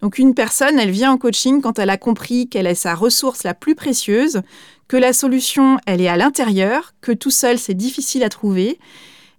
Donc 0.00 0.16
une 0.16 0.34
personne, 0.34 0.78
elle 0.78 0.90
vient 0.90 1.12
en 1.12 1.18
coaching 1.18 1.60
quand 1.60 1.78
elle 1.78 1.90
a 1.90 1.98
compris 1.98 2.48
qu'elle 2.48 2.66
est 2.66 2.74
sa 2.74 2.94
ressource 2.94 3.42
la 3.42 3.52
plus 3.52 3.74
précieuse, 3.74 4.40
que 4.88 4.96
la 4.96 5.12
solution, 5.12 5.78
elle 5.84 6.00
est 6.00 6.08
à 6.08 6.16
l'intérieur, 6.16 6.94
que 7.02 7.12
tout 7.12 7.30
seul, 7.30 7.58
c'est 7.58 7.74
difficile 7.74 8.22
à 8.22 8.30
trouver 8.30 8.78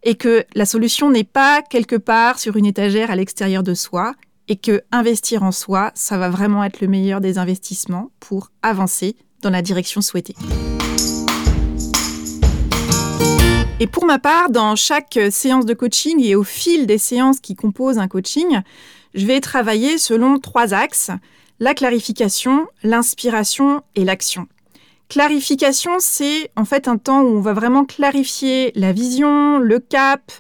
et 0.03 0.15
que 0.15 0.45
la 0.55 0.65
solution 0.65 1.09
n'est 1.09 1.23
pas 1.23 1.61
quelque 1.61 1.95
part 1.95 2.39
sur 2.39 2.57
une 2.57 2.65
étagère 2.65 3.11
à 3.11 3.15
l'extérieur 3.15 3.63
de 3.63 3.73
soi 3.73 4.13
et 4.47 4.55
que 4.55 4.81
investir 4.91 5.43
en 5.43 5.51
soi, 5.51 5.91
ça 5.95 6.17
va 6.17 6.29
vraiment 6.29 6.63
être 6.63 6.81
le 6.81 6.87
meilleur 6.87 7.21
des 7.21 7.37
investissements 7.37 8.11
pour 8.19 8.49
avancer 8.63 9.15
dans 9.41 9.49
la 9.49 9.61
direction 9.61 10.01
souhaitée. 10.01 10.35
Et 13.79 13.87
pour 13.87 14.05
ma 14.05 14.19
part, 14.19 14.51
dans 14.51 14.75
chaque 14.75 15.17
séance 15.31 15.65
de 15.65 15.73
coaching 15.73 16.23
et 16.23 16.35
au 16.35 16.43
fil 16.43 16.85
des 16.85 16.99
séances 16.99 17.39
qui 17.39 17.55
composent 17.55 17.97
un 17.97 18.07
coaching, 18.07 18.61
je 19.15 19.25
vais 19.25 19.41
travailler 19.41 19.97
selon 19.97 20.37
trois 20.37 20.73
axes, 20.73 21.09
la 21.59 21.73
clarification, 21.73 22.67
l'inspiration 22.83 23.81
et 23.95 24.05
l'action. 24.05 24.47
Clarification, 25.11 25.97
c'est 25.99 26.51
en 26.55 26.63
fait 26.63 26.87
un 26.87 26.95
temps 26.95 27.21
où 27.21 27.35
on 27.35 27.41
va 27.41 27.51
vraiment 27.51 27.83
clarifier 27.83 28.71
la 28.75 28.93
vision, 28.93 29.57
le 29.57 29.79
cap, 29.79 30.31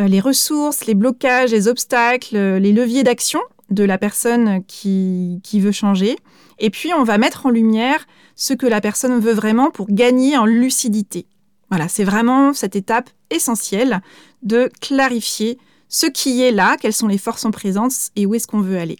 euh, 0.00 0.08
les 0.08 0.20
ressources, 0.20 0.86
les 0.86 0.94
blocages, 0.94 1.50
les 1.50 1.68
obstacles, 1.68 2.34
euh, 2.34 2.58
les 2.58 2.72
leviers 2.72 3.02
d'action 3.02 3.40
de 3.68 3.84
la 3.84 3.98
personne 3.98 4.64
qui, 4.66 5.42
qui 5.44 5.60
veut 5.60 5.70
changer. 5.70 6.16
Et 6.58 6.70
puis, 6.70 6.94
on 6.94 7.04
va 7.04 7.18
mettre 7.18 7.44
en 7.44 7.50
lumière 7.50 8.06
ce 8.36 8.54
que 8.54 8.64
la 8.66 8.80
personne 8.80 9.20
veut 9.20 9.34
vraiment 9.34 9.70
pour 9.70 9.86
gagner 9.90 10.38
en 10.38 10.46
lucidité. 10.46 11.26
Voilà, 11.68 11.86
c'est 11.86 12.04
vraiment 12.04 12.54
cette 12.54 12.74
étape 12.74 13.10
essentielle 13.28 14.00
de 14.42 14.70
clarifier 14.80 15.58
ce 15.90 16.06
qui 16.06 16.42
est 16.42 16.52
là, 16.52 16.78
quelles 16.80 16.94
sont 16.94 17.06
les 17.06 17.18
forces 17.18 17.44
en 17.44 17.50
présence 17.50 18.12
et 18.16 18.24
où 18.24 18.34
est-ce 18.34 18.46
qu'on 18.46 18.62
veut 18.62 18.78
aller. 18.78 18.96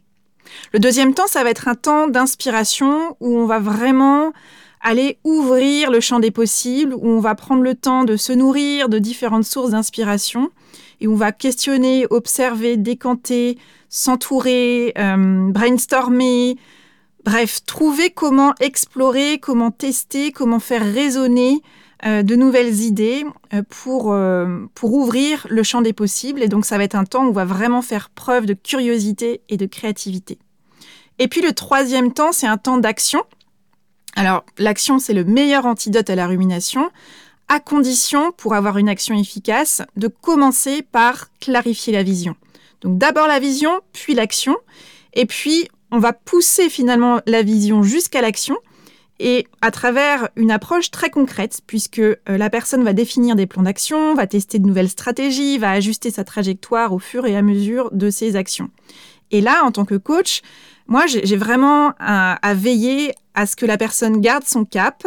Le 0.75 0.79
deuxième 0.79 1.15
temps, 1.15 1.27
ça 1.27 1.43
va 1.43 1.49
être 1.49 1.69
un 1.69 1.75
temps 1.75 2.07
d'inspiration 2.07 3.17
où 3.21 3.39
on 3.39 3.47
va 3.47 3.61
vraiment 3.61 4.35
aller 4.87 5.19
ouvrir 5.25 5.91
le 5.91 5.99
champ 5.99 6.21
des 6.21 6.31
possibles, 6.31 6.95
où 6.95 7.09
on 7.09 7.19
va 7.19 7.35
prendre 7.35 7.63
le 7.63 7.75
temps 7.75 8.05
de 8.05 8.17
se 8.17 8.33
nourrir 8.33 8.89
de 8.89 9.01
différentes 9.01 9.45
sources 9.45 9.73
d'inspiration, 9.73 10.51
et 11.01 11.09
on 11.09 11.17
va 11.17 11.33
questionner, 11.33 12.07
observer, 12.09 12.77
décanter, 12.77 13.59
s'entourer, 13.89 14.93
euh, 14.97 15.51
brainstormer, 15.51 16.57
bref, 17.25 17.65
trouver 17.67 18.11
comment 18.11 18.55
explorer, 18.61 19.41
comment 19.41 19.73
tester, 19.73 20.31
comment 20.31 20.61
faire 20.61 20.83
résonner 20.83 21.63
euh, 22.07 22.23
de 22.23 22.37
nouvelles 22.37 22.83
idées 22.83 23.25
euh, 23.55 23.63
pour, 23.69 24.17
pour 24.75 24.93
ouvrir 24.95 25.49
le 25.51 25.65
champ 25.65 25.83
des 25.83 25.93
possibles. 25.93 26.45
Et 26.45 26.49
donc 26.49 26.65
ça 26.65 26.79
va 26.79 26.85
être 26.85 26.95
un 26.95 27.05
temps 27.05 27.25
où 27.25 27.31
on 27.31 27.33
va 27.33 27.45
vraiment 27.45 27.83
faire 27.83 28.09
preuve 28.11 28.47
de 28.47 28.55
curiosité 28.55 29.41
et 29.49 29.57
de 29.57 29.67
créativité. 29.67 30.39
Et 31.19 31.27
puis 31.27 31.41
le 31.41 31.53
troisième 31.53 32.13
temps, 32.13 32.31
c'est 32.31 32.47
un 32.47 32.59
temps 32.59 32.79
d'action 32.79 33.25
alors, 34.17 34.45
l'action, 34.59 34.99
c'est 34.99 35.13
le 35.13 35.25
meilleur 35.25 35.67
antidote 35.67 36.09
à 36.09 36.15
la 36.15 36.27
rumination, 36.27 36.91
à 37.49 37.61
condition, 37.61 38.33
pour 38.33 38.55
avoir 38.55 38.79
une 38.79 38.89
action 38.89 39.17
efficace, 39.17 39.83
de 39.97 40.09
commencer 40.09 40.83
par 40.83 41.29
clarifier 41.39 41.93
la 41.93 42.03
vision. 42.03 42.35
Donc 42.81 42.99
d'abord 42.99 43.29
la 43.29 43.39
vision, 43.39 43.81
puis 43.93 44.15
l'action. 44.15 44.57
Et 45.13 45.27
puis, 45.27 45.69
on 45.91 45.99
va 45.99 46.13
pousser 46.13 46.69
finalement 46.69 47.21
la 47.27 47.43
vision 47.43 47.83
jusqu'à 47.83 48.23
l'action 48.23 48.57
et 49.19 49.47
à 49.63 49.71
travers 49.71 50.29
une 50.37 50.51
approche 50.51 50.91
très 50.91 51.11
concrète, 51.11 51.61
puisque 51.67 52.01
euh, 52.01 52.17
la 52.27 52.51
personne 52.51 52.85
va 52.85 52.93
définir 52.93 53.35
des 53.35 53.47
plans 53.47 53.63
d'action, 53.63 54.15
va 54.15 54.27
tester 54.27 54.59
de 54.59 54.67
nouvelles 54.67 54.91
stratégies, 54.91 55.59
va 55.59 55.71
ajuster 55.71 56.11
sa 56.11 56.25
trajectoire 56.25 56.93
au 56.93 56.99
fur 56.99 57.27
et 57.27 57.37
à 57.37 57.43
mesure 57.43 57.91
de 57.93 58.11
ses 58.11 58.37
actions. 58.37 58.71
Et 59.31 59.41
là, 59.41 59.65
en 59.65 59.73
tant 59.73 59.85
que 59.85 59.95
coach, 59.95 60.43
moi, 60.89 61.07
j'ai 61.07 61.37
vraiment 61.37 61.95
à, 61.99 62.55
veiller 62.55 63.13
à 63.37 63.47
ce 63.47 63.55
que 63.55 63.67
la 63.67 63.77
personne 63.77 64.21
garde 64.21 64.45
son 64.45 64.65
cap, 64.65 65.07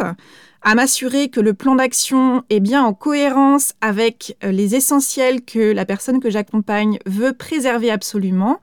à 0.62 0.74
m'assurer 0.74 1.28
que 1.28 1.40
le 1.40 1.52
plan 1.52 1.74
d'action 1.74 2.42
est 2.48 2.60
bien 2.60 2.82
en 2.82 2.94
cohérence 2.94 3.74
avec 3.80 4.36
euh, 4.44 4.52
les 4.52 4.74
essentiels 4.74 5.42
que 5.42 5.72
la 5.72 5.84
personne 5.84 6.20
que 6.20 6.30
j'accompagne 6.30 6.98
veut 7.06 7.32
préserver 7.32 7.90
absolument, 7.90 8.60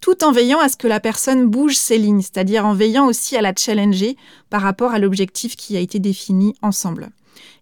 tout 0.00 0.22
en 0.24 0.32
veillant 0.32 0.60
à 0.60 0.68
ce 0.68 0.76
que 0.76 0.88
la 0.88 1.00
personne 1.00 1.46
bouge 1.46 1.76
ses 1.76 1.98
lignes, 1.98 2.20
c'est-à-dire 2.20 2.66
en 2.66 2.74
veillant 2.74 3.06
aussi 3.06 3.36
à 3.36 3.42
la 3.42 3.52
challenger 3.56 4.16
par 4.50 4.62
rapport 4.62 4.92
à 4.92 4.98
l'objectif 4.98 5.56
qui 5.56 5.76
a 5.76 5.80
été 5.80 5.98
défini 5.98 6.54
ensemble. 6.62 7.10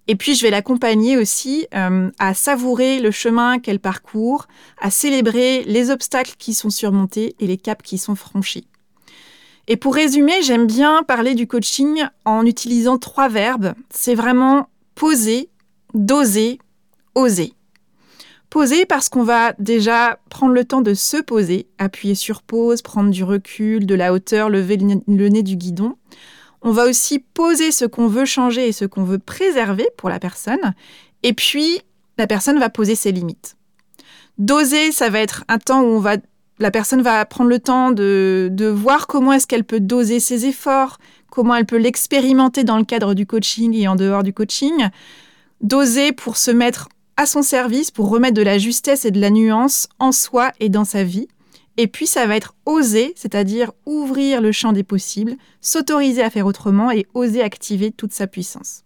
Et 0.06 0.16
puis, 0.16 0.34
je 0.34 0.42
vais 0.42 0.50
l'accompagner 0.50 1.16
aussi 1.16 1.66
euh, 1.74 2.10
à 2.18 2.34
savourer 2.34 3.00
le 3.00 3.10
chemin 3.10 3.58
qu'elle 3.58 3.80
parcourt, 3.80 4.48
à 4.78 4.90
célébrer 4.90 5.64
les 5.64 5.90
obstacles 5.90 6.34
qui 6.38 6.52
sont 6.52 6.68
surmontés 6.68 7.34
et 7.40 7.46
les 7.46 7.56
caps 7.56 7.82
qui 7.82 7.96
sont 7.96 8.14
franchis. 8.14 8.66
Et 9.66 9.76
pour 9.76 9.94
résumer, 9.94 10.42
j'aime 10.42 10.66
bien 10.66 11.02
parler 11.02 11.34
du 11.34 11.46
coaching 11.46 12.04
en 12.24 12.44
utilisant 12.44 12.98
trois 12.98 13.28
verbes. 13.28 13.74
C'est 13.90 14.14
vraiment 14.14 14.68
poser, 14.94 15.48
doser, 15.94 16.58
oser. 17.14 17.54
Poser 18.50 18.86
parce 18.86 19.08
qu'on 19.08 19.24
va 19.24 19.54
déjà 19.58 20.18
prendre 20.28 20.52
le 20.52 20.64
temps 20.64 20.82
de 20.82 20.94
se 20.94 21.16
poser, 21.16 21.66
appuyer 21.78 22.14
sur 22.14 22.42
pause, 22.42 22.82
prendre 22.82 23.10
du 23.10 23.24
recul, 23.24 23.86
de 23.86 23.94
la 23.94 24.12
hauteur, 24.12 24.50
lever 24.50 24.76
le 24.76 25.28
nez 25.28 25.42
du 25.42 25.56
guidon. 25.56 25.96
On 26.62 26.70
va 26.70 26.84
aussi 26.84 27.18
poser 27.18 27.72
ce 27.72 27.84
qu'on 27.84 28.06
veut 28.06 28.24
changer 28.24 28.68
et 28.68 28.72
ce 28.72 28.84
qu'on 28.84 29.04
veut 29.04 29.18
préserver 29.18 29.88
pour 29.96 30.08
la 30.08 30.20
personne. 30.20 30.74
Et 31.22 31.32
puis, 31.32 31.80
la 32.16 32.26
personne 32.26 32.58
va 32.58 32.70
poser 32.70 32.94
ses 32.94 33.12
limites. 33.12 33.56
Doser, 34.38 34.92
ça 34.92 35.10
va 35.10 35.20
être 35.20 35.44
un 35.48 35.58
temps 35.58 35.82
où 35.82 35.86
on 35.86 36.00
va, 36.00 36.16
la 36.58 36.70
personne 36.70 37.02
va 37.02 37.24
prendre 37.24 37.50
le 37.50 37.58
temps 37.58 37.90
de, 37.90 38.48
de 38.52 38.66
voir 38.66 39.06
comment 39.06 39.32
est-ce 39.32 39.46
qu'elle 39.46 39.64
peut 39.64 39.80
doser 39.80 40.20
ses 40.20 40.46
efforts, 40.46 40.98
comment 41.30 41.54
elle 41.54 41.66
peut 41.66 41.78
l'expérimenter 41.78 42.64
dans 42.64 42.78
le 42.78 42.84
cadre 42.84 43.14
du 43.14 43.26
coaching 43.26 43.74
et 43.74 43.88
en 43.88 43.96
dehors 43.96 44.22
du 44.22 44.32
coaching. 44.32 44.88
Doser 45.60 46.12
pour 46.12 46.36
se 46.36 46.50
mettre 46.50 46.88
à 47.16 47.26
son 47.26 47.42
service, 47.42 47.90
pour 47.90 48.08
remettre 48.08 48.34
de 48.34 48.42
la 48.42 48.58
justesse 48.58 49.04
et 49.04 49.10
de 49.10 49.20
la 49.20 49.30
nuance 49.30 49.88
en 49.98 50.12
soi 50.12 50.52
et 50.60 50.68
dans 50.68 50.84
sa 50.84 51.04
vie. 51.04 51.28
Et 51.76 51.88
puis 51.88 52.06
ça 52.06 52.26
va 52.26 52.36
être 52.36 52.54
oser, 52.66 53.14
c'est-à-dire 53.16 53.72
ouvrir 53.84 54.40
le 54.40 54.52
champ 54.52 54.72
des 54.72 54.84
possibles, 54.84 55.34
s'autoriser 55.60 56.22
à 56.22 56.30
faire 56.30 56.46
autrement 56.46 56.90
et 56.92 57.06
oser 57.14 57.42
activer 57.42 57.90
toute 57.90 58.12
sa 58.12 58.26
puissance. 58.26 58.84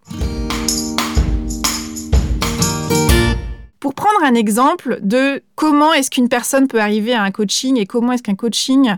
Pour 3.80 3.94
prendre 3.94 4.24
un 4.24 4.34
exemple 4.34 4.98
de 5.02 5.42
comment 5.54 5.92
est-ce 5.92 6.10
qu'une 6.10 6.28
personne 6.28 6.66
peut 6.66 6.80
arriver 6.80 7.14
à 7.14 7.22
un 7.22 7.30
coaching 7.30 7.78
et 7.78 7.86
comment 7.86 8.12
est-ce 8.12 8.22
qu'un 8.22 8.34
coaching 8.34 8.96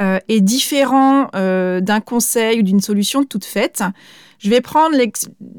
euh, 0.00 0.20
est 0.28 0.40
différent 0.40 1.28
euh, 1.34 1.80
d'un 1.80 2.00
conseil 2.00 2.60
ou 2.60 2.62
d'une 2.62 2.80
solution 2.80 3.24
toute 3.24 3.44
faite, 3.44 3.82
je 4.38 4.48
vais 4.48 4.60
prendre 4.60 4.96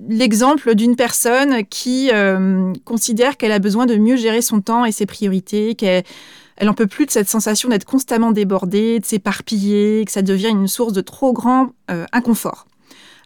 l'exemple 0.08 0.76
d'une 0.76 0.96
personne 0.96 1.66
qui 1.66 2.10
euh, 2.14 2.72
considère 2.86 3.36
qu'elle 3.36 3.52
a 3.52 3.60
besoin 3.60 3.86
de 3.86 3.98
mieux 3.98 4.16
gérer 4.16 4.42
son 4.42 4.62
temps 4.62 4.86
et 4.86 4.94
ses 4.94 5.06
priorités, 5.06 5.76
qu'elle 5.76 6.04
elle 6.56 6.70
en 6.70 6.74
peut 6.74 6.88
plus 6.88 7.06
de 7.06 7.12
cette 7.12 7.28
sensation 7.28 7.68
d'être 7.68 7.84
constamment 7.84 8.32
débordée, 8.32 9.00
de 9.00 9.06
s'éparpiller, 9.06 10.06
que 10.06 10.12
ça 10.12 10.22
devient 10.22 10.50
une 10.50 10.70
source 10.70 10.94
de 10.94 11.02
trop 11.02 11.34
grand 11.34 11.72
inconfort. 12.14 12.69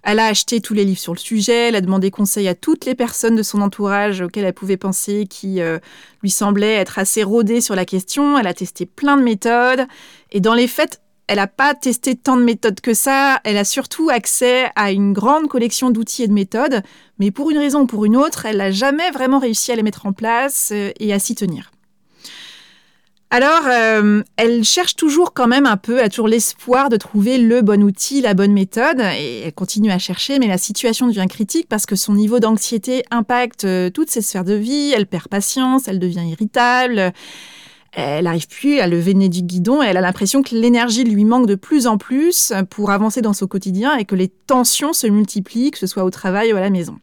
Elle 0.03 0.19
a 0.19 0.25
acheté 0.25 0.59
tous 0.59 0.73
les 0.73 0.83
livres 0.83 0.99
sur 0.99 1.13
le 1.13 1.19
sujet, 1.19 1.69
elle 1.69 1.75
a 1.75 1.81
demandé 1.81 2.11
conseil 2.11 2.49
à 2.49 2.55
toutes 2.55 2.85
les 2.85 2.93
personnes 2.93 3.37
de 3.37 3.43
son 3.43 3.61
entourage 3.61 4.21
auxquelles 4.21 4.43
elle 4.43 4.53
pouvait 4.53 4.77
penser, 4.77 5.25
qui 5.29 5.61
euh, 5.61 5.79
lui 6.21 6.29
semblaient 6.29 6.73
être 6.73 6.99
assez 6.99 7.23
rodées 7.23 7.61
sur 7.61 7.73
la 7.73 7.85
question. 7.85 8.37
Elle 8.37 8.47
a 8.47 8.53
testé 8.53 8.85
plein 8.85 9.15
de 9.15 9.23
méthodes. 9.23 9.87
Et 10.31 10.41
dans 10.41 10.53
les 10.53 10.67
faits, 10.67 10.99
elle 11.27 11.37
n'a 11.37 11.47
pas 11.47 11.73
testé 11.73 12.15
tant 12.15 12.35
de 12.35 12.43
méthodes 12.43 12.81
que 12.81 12.93
ça. 12.93 13.39
Elle 13.45 13.57
a 13.57 13.63
surtout 13.63 14.09
accès 14.09 14.69
à 14.75 14.91
une 14.91 15.13
grande 15.13 15.47
collection 15.47 15.89
d'outils 15.89 16.23
et 16.23 16.27
de 16.27 16.33
méthodes. 16.33 16.81
Mais 17.17 17.31
pour 17.31 17.49
une 17.49 17.57
raison 17.57 17.81
ou 17.81 17.85
pour 17.87 18.03
une 18.03 18.17
autre, 18.17 18.45
elle 18.45 18.57
n'a 18.57 18.71
jamais 18.71 19.09
vraiment 19.11 19.39
réussi 19.39 19.71
à 19.71 19.75
les 19.75 19.83
mettre 19.83 20.05
en 20.05 20.11
place 20.11 20.71
euh, 20.73 20.91
et 20.99 21.13
à 21.13 21.19
s'y 21.19 21.33
tenir. 21.33 21.72
Alors, 23.35 23.63
euh, 23.65 24.21
elle 24.37 24.63
cherche 24.63 24.95
toujours 24.95 25.33
quand 25.33 25.47
même 25.47 25.65
un 25.65 25.75
peu, 25.75 25.97
elle 25.97 26.05
a 26.05 26.09
toujours 26.09 26.27
l'espoir 26.27 26.89
de 26.89 26.97
trouver 26.97 27.39
le 27.39 27.63
bon 27.63 27.81
outil, 27.81 28.21
la 28.21 28.35
bonne 28.35 28.53
méthode, 28.53 28.99
et 28.99 29.39
elle 29.45 29.53
continue 29.53 29.89
à 29.89 29.97
chercher, 29.97 30.37
mais 30.37 30.45
la 30.45 30.59
situation 30.59 31.07
devient 31.07 31.25
critique 31.27 31.65
parce 31.67 31.87
que 31.87 31.95
son 31.95 32.13
niveau 32.13 32.39
d'anxiété 32.39 33.03
impacte 33.09 33.65
euh, 33.65 33.89
toutes 33.89 34.11
ses 34.11 34.21
sphères 34.21 34.43
de 34.43 34.53
vie, 34.53 34.93
elle 34.95 35.07
perd 35.07 35.29
patience, 35.29 35.87
elle 35.87 35.97
devient 35.97 36.29
irritable, 36.29 37.11
elle 37.93 38.25
n'arrive 38.25 38.47
plus 38.47 38.79
à 38.79 38.85
lever 38.85 39.13
le 39.13 39.19
nez 39.21 39.29
du 39.29 39.41
guidon, 39.41 39.81
et 39.81 39.87
elle 39.87 39.97
a 39.97 40.01
l'impression 40.01 40.43
que 40.43 40.53
l'énergie 40.53 41.03
lui 41.03 41.25
manque 41.25 41.47
de 41.47 41.55
plus 41.55 41.87
en 41.87 41.97
plus 41.97 42.53
pour 42.69 42.91
avancer 42.91 43.23
dans 43.23 43.33
son 43.33 43.47
quotidien 43.47 43.97
et 43.97 44.05
que 44.05 44.13
les 44.13 44.27
tensions 44.27 44.93
se 44.93 45.07
multiplient, 45.07 45.71
que 45.71 45.79
ce 45.79 45.87
soit 45.87 46.03
au 46.03 46.11
travail 46.11 46.53
ou 46.53 46.57
à 46.57 46.61
la 46.61 46.69
maison. 46.69 46.99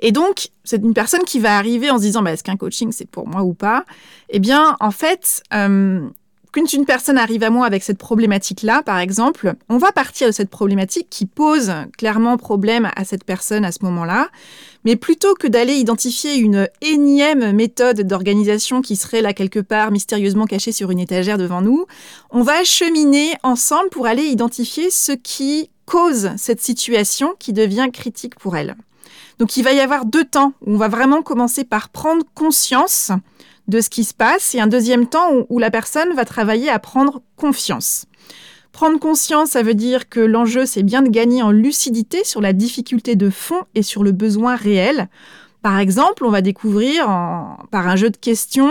Et 0.00 0.12
donc, 0.12 0.48
c'est 0.64 0.82
une 0.82 0.94
personne 0.94 1.24
qui 1.24 1.40
va 1.40 1.56
arriver 1.56 1.90
en 1.90 1.96
se 1.96 2.02
disant, 2.02 2.22
bah, 2.22 2.32
est-ce 2.32 2.44
qu'un 2.44 2.56
coaching, 2.56 2.92
c'est 2.92 3.08
pour 3.08 3.26
moi 3.26 3.42
ou 3.42 3.54
pas? 3.54 3.84
Eh 4.30 4.38
bien, 4.38 4.76
en 4.80 4.90
fait, 4.90 5.42
euh, 5.52 6.08
quand 6.52 6.72
une 6.72 6.86
personne 6.86 7.18
arrive 7.18 7.42
à 7.42 7.50
moi 7.50 7.66
avec 7.66 7.82
cette 7.82 7.98
problématique-là, 7.98 8.82
par 8.82 8.98
exemple, 8.98 9.54
on 9.68 9.78
va 9.78 9.92
partir 9.92 10.28
de 10.28 10.32
cette 10.32 10.50
problématique 10.50 11.08
qui 11.10 11.26
pose 11.26 11.72
clairement 11.96 12.36
problème 12.36 12.90
à 12.96 13.04
cette 13.04 13.24
personne 13.24 13.64
à 13.64 13.72
ce 13.72 13.78
moment-là. 13.82 14.28
Mais 14.84 14.96
plutôt 14.96 15.34
que 15.34 15.46
d'aller 15.46 15.74
identifier 15.74 16.36
une 16.36 16.68
énième 16.80 17.52
méthode 17.52 18.00
d'organisation 18.02 18.80
qui 18.80 18.96
serait 18.96 19.20
là 19.20 19.34
quelque 19.34 19.60
part 19.60 19.90
mystérieusement 19.90 20.46
cachée 20.46 20.72
sur 20.72 20.90
une 20.90 21.00
étagère 21.00 21.38
devant 21.38 21.60
nous, 21.60 21.86
on 22.30 22.42
va 22.42 22.64
cheminer 22.64 23.34
ensemble 23.42 23.90
pour 23.90 24.06
aller 24.06 24.24
identifier 24.24 24.90
ce 24.90 25.12
qui 25.12 25.70
cause 25.84 26.30
cette 26.36 26.60
situation 26.60 27.34
qui 27.38 27.52
devient 27.52 27.88
critique 27.92 28.36
pour 28.36 28.56
elle. 28.56 28.76
Donc 29.38 29.56
il 29.56 29.62
va 29.62 29.72
y 29.72 29.80
avoir 29.80 30.04
deux 30.04 30.24
temps 30.24 30.52
où 30.66 30.74
on 30.74 30.76
va 30.76 30.88
vraiment 30.88 31.22
commencer 31.22 31.64
par 31.64 31.88
prendre 31.90 32.24
conscience 32.34 33.12
de 33.68 33.80
ce 33.80 33.90
qui 33.90 34.04
se 34.04 34.14
passe 34.14 34.54
et 34.54 34.60
un 34.60 34.66
deuxième 34.66 35.06
temps 35.06 35.28
où, 35.48 35.58
la 35.58 35.70
personne 35.70 36.14
va 36.14 36.24
travailler 36.24 36.70
à 36.70 36.78
prendre 36.78 37.22
confiance. 37.36 38.06
Prendre 38.72 38.98
conscience, 38.98 39.50
ça 39.50 39.62
veut 39.62 39.74
dire 39.74 40.08
que 40.08 40.20
l'enjeu, 40.20 40.66
c'est 40.66 40.82
bien 40.82 41.02
de 41.02 41.10
gagner 41.10 41.42
en 41.42 41.50
lucidité 41.50 42.24
sur 42.24 42.40
la 42.40 42.52
difficulté 42.52 43.14
de 43.14 43.30
fond 43.30 43.62
et 43.74 43.82
sur 43.82 44.02
le 44.02 44.12
besoin 44.12 44.56
réel. 44.56 45.08
Par 45.62 45.78
exemple, 45.78 46.24
on 46.24 46.30
va 46.30 46.40
découvrir 46.40 47.04
par 47.70 47.88
un 47.88 47.96
jeu 47.96 48.10
de 48.10 48.16
questions 48.16 48.70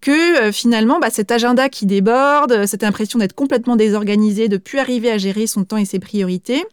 que 0.00 0.40
euh, 0.40 0.52
finalement, 0.52 0.98
bah, 0.98 1.10
cet 1.10 1.30
agenda 1.30 1.68
qui 1.68 1.86
déborde, 1.86 2.66
cette 2.66 2.84
impression 2.84 3.18
d'être 3.18 3.34
complètement 3.34 3.76
désorganisé, 3.76 4.48
de 4.48 4.56
plus 4.56 4.78
arriver 4.78 5.10
à 5.10 5.18
gérer 5.18 5.46
son 5.46 5.64
temps 5.64 5.76
et 5.76 5.84
ses 5.84 5.98
priorités, 5.98 6.64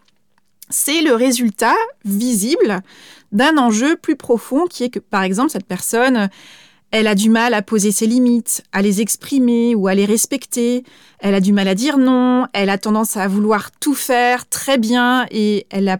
c'est 0.72 1.02
le 1.02 1.14
résultat 1.14 1.76
visible 2.06 2.82
d'un 3.32 3.58
enjeu 3.58 3.96
plus 3.96 4.16
profond 4.16 4.66
qui 4.66 4.84
est 4.84 4.90
que, 4.90 5.00
par 5.00 5.24
exemple, 5.24 5.52
cette 5.52 5.66
personne, 5.66 6.30
elle 6.92 7.08
a 7.08 7.16
du 7.16 7.30
mal 7.30 7.54
à 7.54 7.62
poser 7.62 7.92
ses 7.92 8.06
limites, 8.06 8.64
à 8.74 8.82
les 8.82 9.00
exprimer 9.00 9.76
ou 9.76 9.88
à 9.88 9.96
les 9.96 10.06
respecter. 10.06 10.84
Elle 11.20 11.36
a 11.36 11.40
du 11.40 11.54
mal 11.54 11.68
à 11.68 11.76
dire 11.76 11.98
non. 11.98 12.48
Elle 12.54 12.70
a 12.70 12.78
tendance 12.78 13.16
à 13.16 13.28
vouloir 13.28 13.72
tout 13.72 13.94
faire 13.94 14.48
très 14.50 14.78
bien 14.78 15.26
et 15.32 15.68
elle 15.70 16.00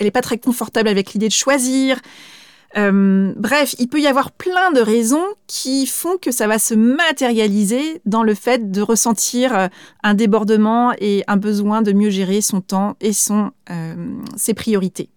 n'est 0.00 0.10
pas 0.10 0.22
très 0.22 0.38
confortable 0.38 0.88
avec 0.88 1.12
l'idée 1.12 1.28
de 1.28 1.32
choisir. 1.32 2.00
Euh, 2.76 3.32
bref, 3.36 3.74
il 3.78 3.88
peut 3.88 4.00
y 4.00 4.06
avoir 4.06 4.30
plein 4.30 4.72
de 4.72 4.80
raisons 4.80 5.26
qui 5.46 5.86
font 5.86 6.16
que 6.16 6.30
ça 6.30 6.46
va 6.46 6.58
se 6.58 6.74
matérialiser 6.74 8.00
dans 8.06 8.22
le 8.22 8.34
fait 8.34 8.70
de 8.70 8.80
ressentir 8.80 9.54
euh, 9.54 9.68
un 10.02 10.14
débordement 10.14 10.92
et 10.98 11.22
un 11.26 11.36
besoin 11.36 11.82
de 11.82 11.92
mieux 11.92 12.10
gérer 12.10 12.40
son 12.40 12.60
temps 12.60 12.96
et 13.00 13.12
son, 13.12 13.50
euh, 13.70 13.94
ses 14.36 14.54
priorités. 14.54 15.10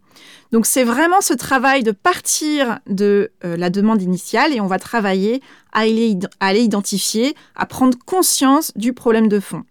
Donc 0.52 0.66
c'est 0.66 0.84
vraiment 0.84 1.22
ce 1.22 1.34
travail 1.34 1.84
de 1.84 1.92
partir 1.92 2.80
de 2.88 3.32
euh, 3.44 3.58
la 3.58 3.70
demande 3.70 4.02
initiale 4.02 4.54
et 4.54 4.62
on 4.62 4.68
va 4.68 4.80
travailler 4.80 5.42
à 5.74 5.82
aller, 5.82 6.62
identifier, 6.62 7.36
à 7.56 7.66
prendre 7.66 7.98
conscience 8.06 8.72
du 8.76 8.94
problème 8.94 9.28
de 9.28 9.40
fond. 9.40 9.64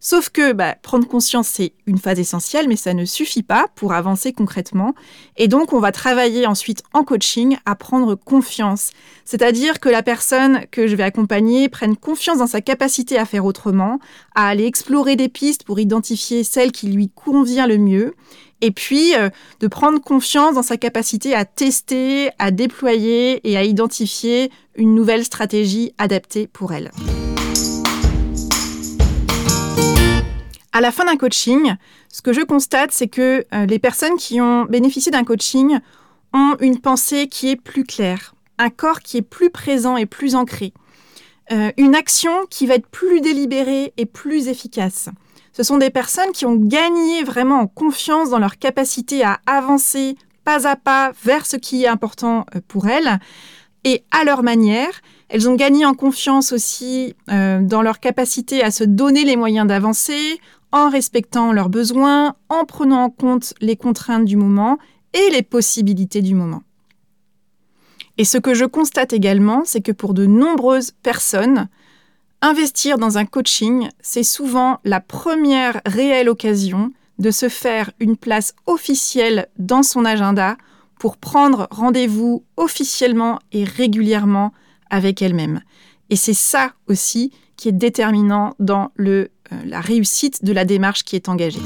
Sauf 0.00 0.30
que 0.30 0.52
bah, 0.52 0.76
prendre 0.80 1.08
conscience, 1.08 1.48
c'est 1.48 1.72
une 1.86 1.98
phase 1.98 2.20
essentielle, 2.20 2.68
mais 2.68 2.76
ça 2.76 2.94
ne 2.94 3.04
suffit 3.04 3.42
pas 3.42 3.66
pour 3.74 3.92
avancer 3.92 4.32
concrètement. 4.32 4.94
Et 5.36 5.48
donc, 5.48 5.72
on 5.72 5.80
va 5.80 5.90
travailler 5.90 6.46
ensuite 6.46 6.82
en 6.92 7.02
coaching 7.02 7.56
à 7.66 7.74
prendre 7.74 8.14
confiance. 8.14 8.90
C'est-à-dire 9.24 9.80
que 9.80 9.88
la 9.88 10.02
personne 10.02 10.60
que 10.70 10.86
je 10.86 10.94
vais 10.94 11.02
accompagner 11.02 11.68
prenne 11.68 11.96
confiance 11.96 12.38
dans 12.38 12.46
sa 12.46 12.60
capacité 12.60 13.18
à 13.18 13.24
faire 13.24 13.44
autrement, 13.44 13.98
à 14.34 14.48
aller 14.48 14.66
explorer 14.66 15.16
des 15.16 15.28
pistes 15.28 15.64
pour 15.64 15.80
identifier 15.80 16.44
celle 16.44 16.70
qui 16.70 16.88
lui 16.88 17.10
convient 17.10 17.66
le 17.66 17.78
mieux 17.78 18.14
et 18.60 18.70
puis 18.70 19.14
euh, 19.14 19.30
de 19.60 19.68
prendre 19.68 20.00
confiance 20.00 20.54
dans 20.54 20.62
sa 20.62 20.76
capacité 20.76 21.34
à 21.34 21.44
tester, 21.44 22.30
à 22.38 22.50
déployer 22.50 23.40
et 23.48 23.56
à 23.56 23.64
identifier 23.64 24.50
une 24.74 24.94
nouvelle 24.94 25.24
stratégie 25.24 25.92
adaptée 25.98 26.46
pour 26.46 26.72
elle. 26.72 26.90
À 30.72 30.80
la 30.80 30.92
fin 30.92 31.04
d'un 31.04 31.16
coaching, 31.16 31.74
ce 32.12 32.20
que 32.20 32.32
je 32.32 32.42
constate, 32.42 32.92
c'est 32.92 33.08
que 33.08 33.44
euh, 33.54 33.66
les 33.66 33.78
personnes 33.78 34.16
qui 34.16 34.40
ont 34.40 34.64
bénéficié 34.64 35.10
d'un 35.10 35.24
coaching 35.24 35.78
ont 36.34 36.56
une 36.60 36.78
pensée 36.78 37.26
qui 37.26 37.48
est 37.48 37.56
plus 37.56 37.84
claire, 37.84 38.34
un 38.58 38.68
corps 38.68 39.00
qui 39.00 39.16
est 39.16 39.22
plus 39.22 39.50
présent 39.50 39.96
et 39.96 40.04
plus 40.04 40.34
ancré, 40.34 40.74
euh, 41.52 41.70
une 41.78 41.94
action 41.94 42.32
qui 42.50 42.66
va 42.66 42.74
être 42.74 42.86
plus 42.86 43.22
délibérée 43.22 43.94
et 43.96 44.04
plus 44.04 44.48
efficace. 44.48 45.08
Ce 45.52 45.62
sont 45.62 45.78
des 45.78 45.90
personnes 45.90 46.32
qui 46.32 46.44
ont 46.44 46.54
gagné 46.54 47.24
vraiment 47.24 47.60
en 47.60 47.66
confiance 47.66 48.28
dans 48.28 48.38
leur 48.38 48.58
capacité 48.58 49.24
à 49.24 49.40
avancer 49.46 50.16
pas 50.44 50.68
à 50.68 50.76
pas 50.76 51.12
vers 51.24 51.46
ce 51.46 51.56
qui 51.56 51.84
est 51.84 51.88
important 51.88 52.44
euh, 52.54 52.60
pour 52.68 52.88
elles 52.88 53.18
et 53.84 54.04
à 54.10 54.24
leur 54.24 54.42
manière. 54.42 55.00
Elles 55.30 55.48
ont 55.48 55.54
gagné 55.54 55.84
en 55.84 55.92
confiance 55.92 56.52
aussi 56.52 57.14
dans 57.26 57.82
leur 57.82 58.00
capacité 58.00 58.62
à 58.62 58.70
se 58.70 58.82
donner 58.82 59.24
les 59.24 59.36
moyens 59.36 59.66
d'avancer 59.66 60.40
en 60.72 60.90
respectant 60.90 61.52
leurs 61.52 61.68
besoins, 61.68 62.34
en 62.48 62.64
prenant 62.64 63.04
en 63.04 63.10
compte 63.10 63.54
les 63.60 63.76
contraintes 63.76 64.24
du 64.24 64.36
moment 64.36 64.78
et 65.14 65.30
les 65.30 65.42
possibilités 65.42 66.22
du 66.22 66.34
moment. 66.34 66.62
Et 68.18 68.24
ce 68.24 68.38
que 68.38 68.54
je 68.54 68.64
constate 68.64 69.12
également, 69.12 69.62
c'est 69.64 69.80
que 69.80 69.92
pour 69.92 70.12
de 70.12 70.26
nombreuses 70.26 70.90
personnes, 71.02 71.68
investir 72.42 72.98
dans 72.98 73.16
un 73.16 73.24
coaching, 73.24 73.88
c'est 74.00 74.24
souvent 74.24 74.80
la 74.84 75.00
première 75.00 75.80
réelle 75.86 76.28
occasion 76.28 76.92
de 77.18 77.30
se 77.30 77.48
faire 77.48 77.90
une 78.00 78.16
place 78.16 78.54
officielle 78.66 79.48
dans 79.58 79.82
son 79.82 80.04
agenda 80.04 80.56
pour 80.98 81.16
prendre 81.16 81.68
rendez-vous 81.70 82.44
officiellement 82.56 83.38
et 83.52 83.64
régulièrement 83.64 84.52
avec 84.90 85.22
elle-même. 85.22 85.62
Et 86.10 86.16
c'est 86.16 86.34
ça 86.34 86.72
aussi 86.88 87.32
qui 87.56 87.68
est 87.68 87.72
déterminant 87.72 88.54
dans 88.58 88.92
le, 88.94 89.30
la 89.64 89.80
réussite 89.80 90.44
de 90.44 90.52
la 90.52 90.64
démarche 90.64 91.04
qui 91.04 91.16
est 91.16 91.28
engagée. 91.28 91.60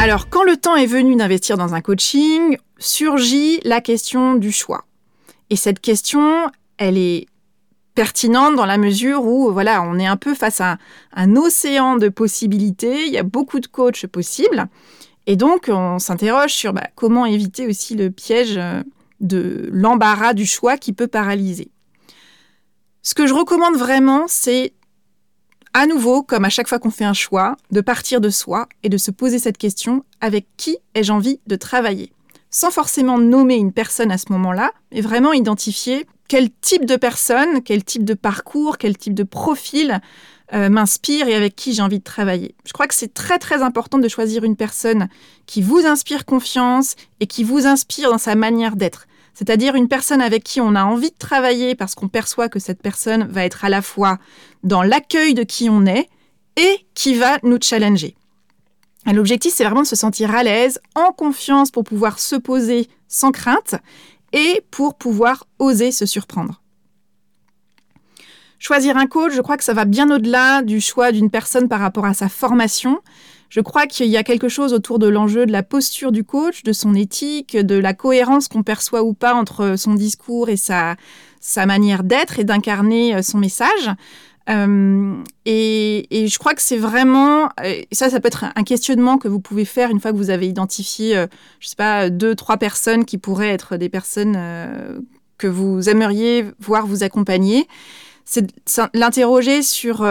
Alors, 0.00 0.30
quand 0.30 0.44
le 0.44 0.56
temps 0.56 0.76
est 0.76 0.86
venu 0.86 1.14
d'investir 1.14 1.58
dans 1.58 1.74
un 1.74 1.82
coaching, 1.82 2.56
surgit 2.78 3.60
la 3.64 3.82
question 3.82 4.34
du 4.34 4.50
choix. 4.50 4.86
Et 5.50 5.56
cette 5.56 5.80
question, 5.80 6.50
elle 6.78 6.96
est 6.96 7.26
pertinente 7.94 8.56
dans 8.56 8.64
la 8.64 8.78
mesure 8.78 9.26
où 9.26 9.52
voilà, 9.52 9.82
on 9.82 9.98
est 9.98 10.06
un 10.06 10.16
peu 10.16 10.34
face 10.34 10.62
à 10.62 10.78
un, 11.14 11.36
océan 11.36 11.96
de 11.96 12.08
possibilités, 12.08 13.06
il 13.06 13.12
y 13.12 13.18
a 13.18 13.22
beaucoup 13.22 13.60
de 13.60 13.66
coachs 13.66 14.06
possibles, 14.06 14.68
et 15.26 15.36
donc 15.36 15.68
on 15.68 15.98
s'interroge 15.98 16.54
sur 16.54 16.72
bah, 16.72 16.86
comment 16.94 17.26
éviter 17.26 17.66
aussi 17.66 17.94
le 17.94 18.10
piège 18.10 18.56
euh, 18.56 18.82
de 19.20 19.68
l'embarras 19.70 20.32
du 20.32 20.46
choix 20.46 20.78
qui 20.78 20.94
peut 20.94 21.08
paralyser. 21.08 21.70
Ce 23.02 23.14
que 23.14 23.26
je 23.26 23.32
recommande 23.32 23.76
vraiment, 23.76 24.26
c'est 24.28 24.74
à 25.72 25.86
nouveau, 25.86 26.22
comme 26.22 26.44
à 26.44 26.50
chaque 26.50 26.68
fois 26.68 26.78
qu'on 26.78 26.90
fait 26.90 27.04
un 27.04 27.14
choix, 27.14 27.56
de 27.70 27.80
partir 27.80 28.20
de 28.20 28.28
soi 28.28 28.68
et 28.82 28.88
de 28.88 28.98
se 28.98 29.10
poser 29.10 29.38
cette 29.38 29.56
question 29.56 30.04
avec 30.20 30.46
qui 30.56 30.76
ai-je 30.94 31.12
envie 31.12 31.40
de 31.46 31.56
travailler? 31.56 32.12
Sans 32.50 32.70
forcément 32.70 33.16
nommer 33.18 33.54
une 33.54 33.72
personne 33.72 34.10
à 34.10 34.18
ce 34.18 34.30
moment-là, 34.32 34.72
mais 34.92 35.00
vraiment 35.00 35.32
identifier 35.32 36.06
quel 36.28 36.50
type 36.50 36.84
de 36.84 36.96
personne, 36.96 37.62
quel 37.62 37.84
type 37.84 38.04
de 38.04 38.14
parcours, 38.14 38.76
quel 38.76 38.98
type 38.98 39.14
de 39.14 39.22
profil 39.22 40.00
euh, 40.52 40.68
m'inspire 40.68 41.28
et 41.28 41.34
avec 41.34 41.56
qui 41.56 41.72
j'ai 41.72 41.82
envie 41.82 42.00
de 42.00 42.04
travailler. 42.04 42.54
Je 42.66 42.72
crois 42.72 42.86
que 42.86 42.94
c'est 42.94 43.14
très 43.14 43.38
très 43.38 43.62
important 43.62 43.98
de 43.98 44.08
choisir 44.08 44.44
une 44.44 44.56
personne 44.56 45.08
qui 45.46 45.62
vous 45.62 45.86
inspire 45.86 46.24
confiance 46.24 46.96
et 47.20 47.26
qui 47.26 47.44
vous 47.44 47.66
inspire 47.66 48.10
dans 48.10 48.18
sa 48.18 48.34
manière 48.34 48.76
d'être 48.76 49.06
c'est-à-dire 49.34 49.74
une 49.74 49.88
personne 49.88 50.20
avec 50.20 50.44
qui 50.44 50.60
on 50.60 50.74
a 50.74 50.84
envie 50.84 51.10
de 51.10 51.18
travailler 51.18 51.74
parce 51.74 51.94
qu'on 51.94 52.08
perçoit 52.08 52.48
que 52.48 52.58
cette 52.58 52.82
personne 52.82 53.24
va 53.24 53.44
être 53.44 53.64
à 53.64 53.68
la 53.68 53.82
fois 53.82 54.18
dans 54.62 54.82
l'accueil 54.82 55.34
de 55.34 55.42
qui 55.42 55.70
on 55.70 55.86
est 55.86 56.08
et 56.56 56.86
qui 56.94 57.14
va 57.14 57.38
nous 57.42 57.58
challenger. 57.60 58.16
L'objectif, 59.06 59.52
c'est 59.54 59.64
vraiment 59.64 59.82
de 59.82 59.86
se 59.86 59.96
sentir 59.96 60.34
à 60.34 60.42
l'aise, 60.42 60.78
en 60.94 61.12
confiance 61.12 61.70
pour 61.70 61.84
pouvoir 61.84 62.18
se 62.18 62.36
poser 62.36 62.88
sans 63.08 63.32
crainte 63.32 63.76
et 64.32 64.62
pour 64.70 64.94
pouvoir 64.96 65.46
oser 65.58 65.90
se 65.90 66.06
surprendre. 66.06 66.60
Choisir 68.58 68.98
un 68.98 69.06
coach, 69.06 69.32
je 69.32 69.40
crois 69.40 69.56
que 69.56 69.64
ça 69.64 69.72
va 69.72 69.86
bien 69.86 70.10
au-delà 70.10 70.60
du 70.60 70.82
choix 70.82 71.12
d'une 71.12 71.30
personne 71.30 71.66
par 71.66 71.80
rapport 71.80 72.04
à 72.04 72.12
sa 72.12 72.28
formation. 72.28 73.00
Je 73.50 73.60
crois 73.60 73.86
qu'il 73.86 74.06
y 74.06 74.16
a 74.16 74.22
quelque 74.22 74.48
chose 74.48 74.72
autour 74.72 75.00
de 75.00 75.08
l'enjeu 75.08 75.44
de 75.44 75.50
la 75.50 75.64
posture 75.64 76.12
du 76.12 76.22
coach, 76.22 76.62
de 76.62 76.72
son 76.72 76.94
éthique, 76.94 77.56
de 77.56 77.74
la 77.74 77.94
cohérence 77.94 78.46
qu'on 78.46 78.62
perçoit 78.62 79.02
ou 79.02 79.12
pas 79.12 79.34
entre 79.34 79.74
son 79.76 79.94
discours 79.94 80.48
et 80.48 80.56
sa, 80.56 80.96
manière 81.66 82.04
d'être 82.04 82.38
et 82.38 82.44
d'incarner 82.44 83.16
euh, 83.16 83.22
son 83.22 83.38
message. 83.38 83.90
Euh, 84.48 85.16
et, 85.46 86.06
je 86.12 86.38
crois 86.38 86.54
que 86.54 86.62
c'est 86.62 86.76
vraiment, 86.76 87.48
ça, 87.90 88.08
ça 88.08 88.20
peut 88.20 88.28
être 88.28 88.44
un 88.54 88.62
questionnement 88.62 89.18
que 89.18 89.26
vous 89.26 89.40
pouvez 89.40 89.64
faire 89.64 89.90
une 89.90 89.98
fois 89.98 90.12
que 90.12 90.16
vous 90.16 90.30
avez 90.30 90.46
identifié, 90.46 91.16
euh, 91.16 91.26
je 91.58 91.68
sais 91.68 91.76
pas, 91.76 92.08
deux, 92.08 92.36
trois 92.36 92.56
personnes 92.56 93.04
qui 93.04 93.18
pourraient 93.18 93.50
être 93.50 93.76
des 93.76 93.88
personnes 93.88 94.38
que 95.38 95.48
vous 95.48 95.88
aimeriez 95.88 96.44
voir 96.60 96.86
vous 96.86 97.02
accompagner. 97.02 97.66
C'est 98.24 98.46
l'interroger 98.94 99.62
sur 99.62 100.04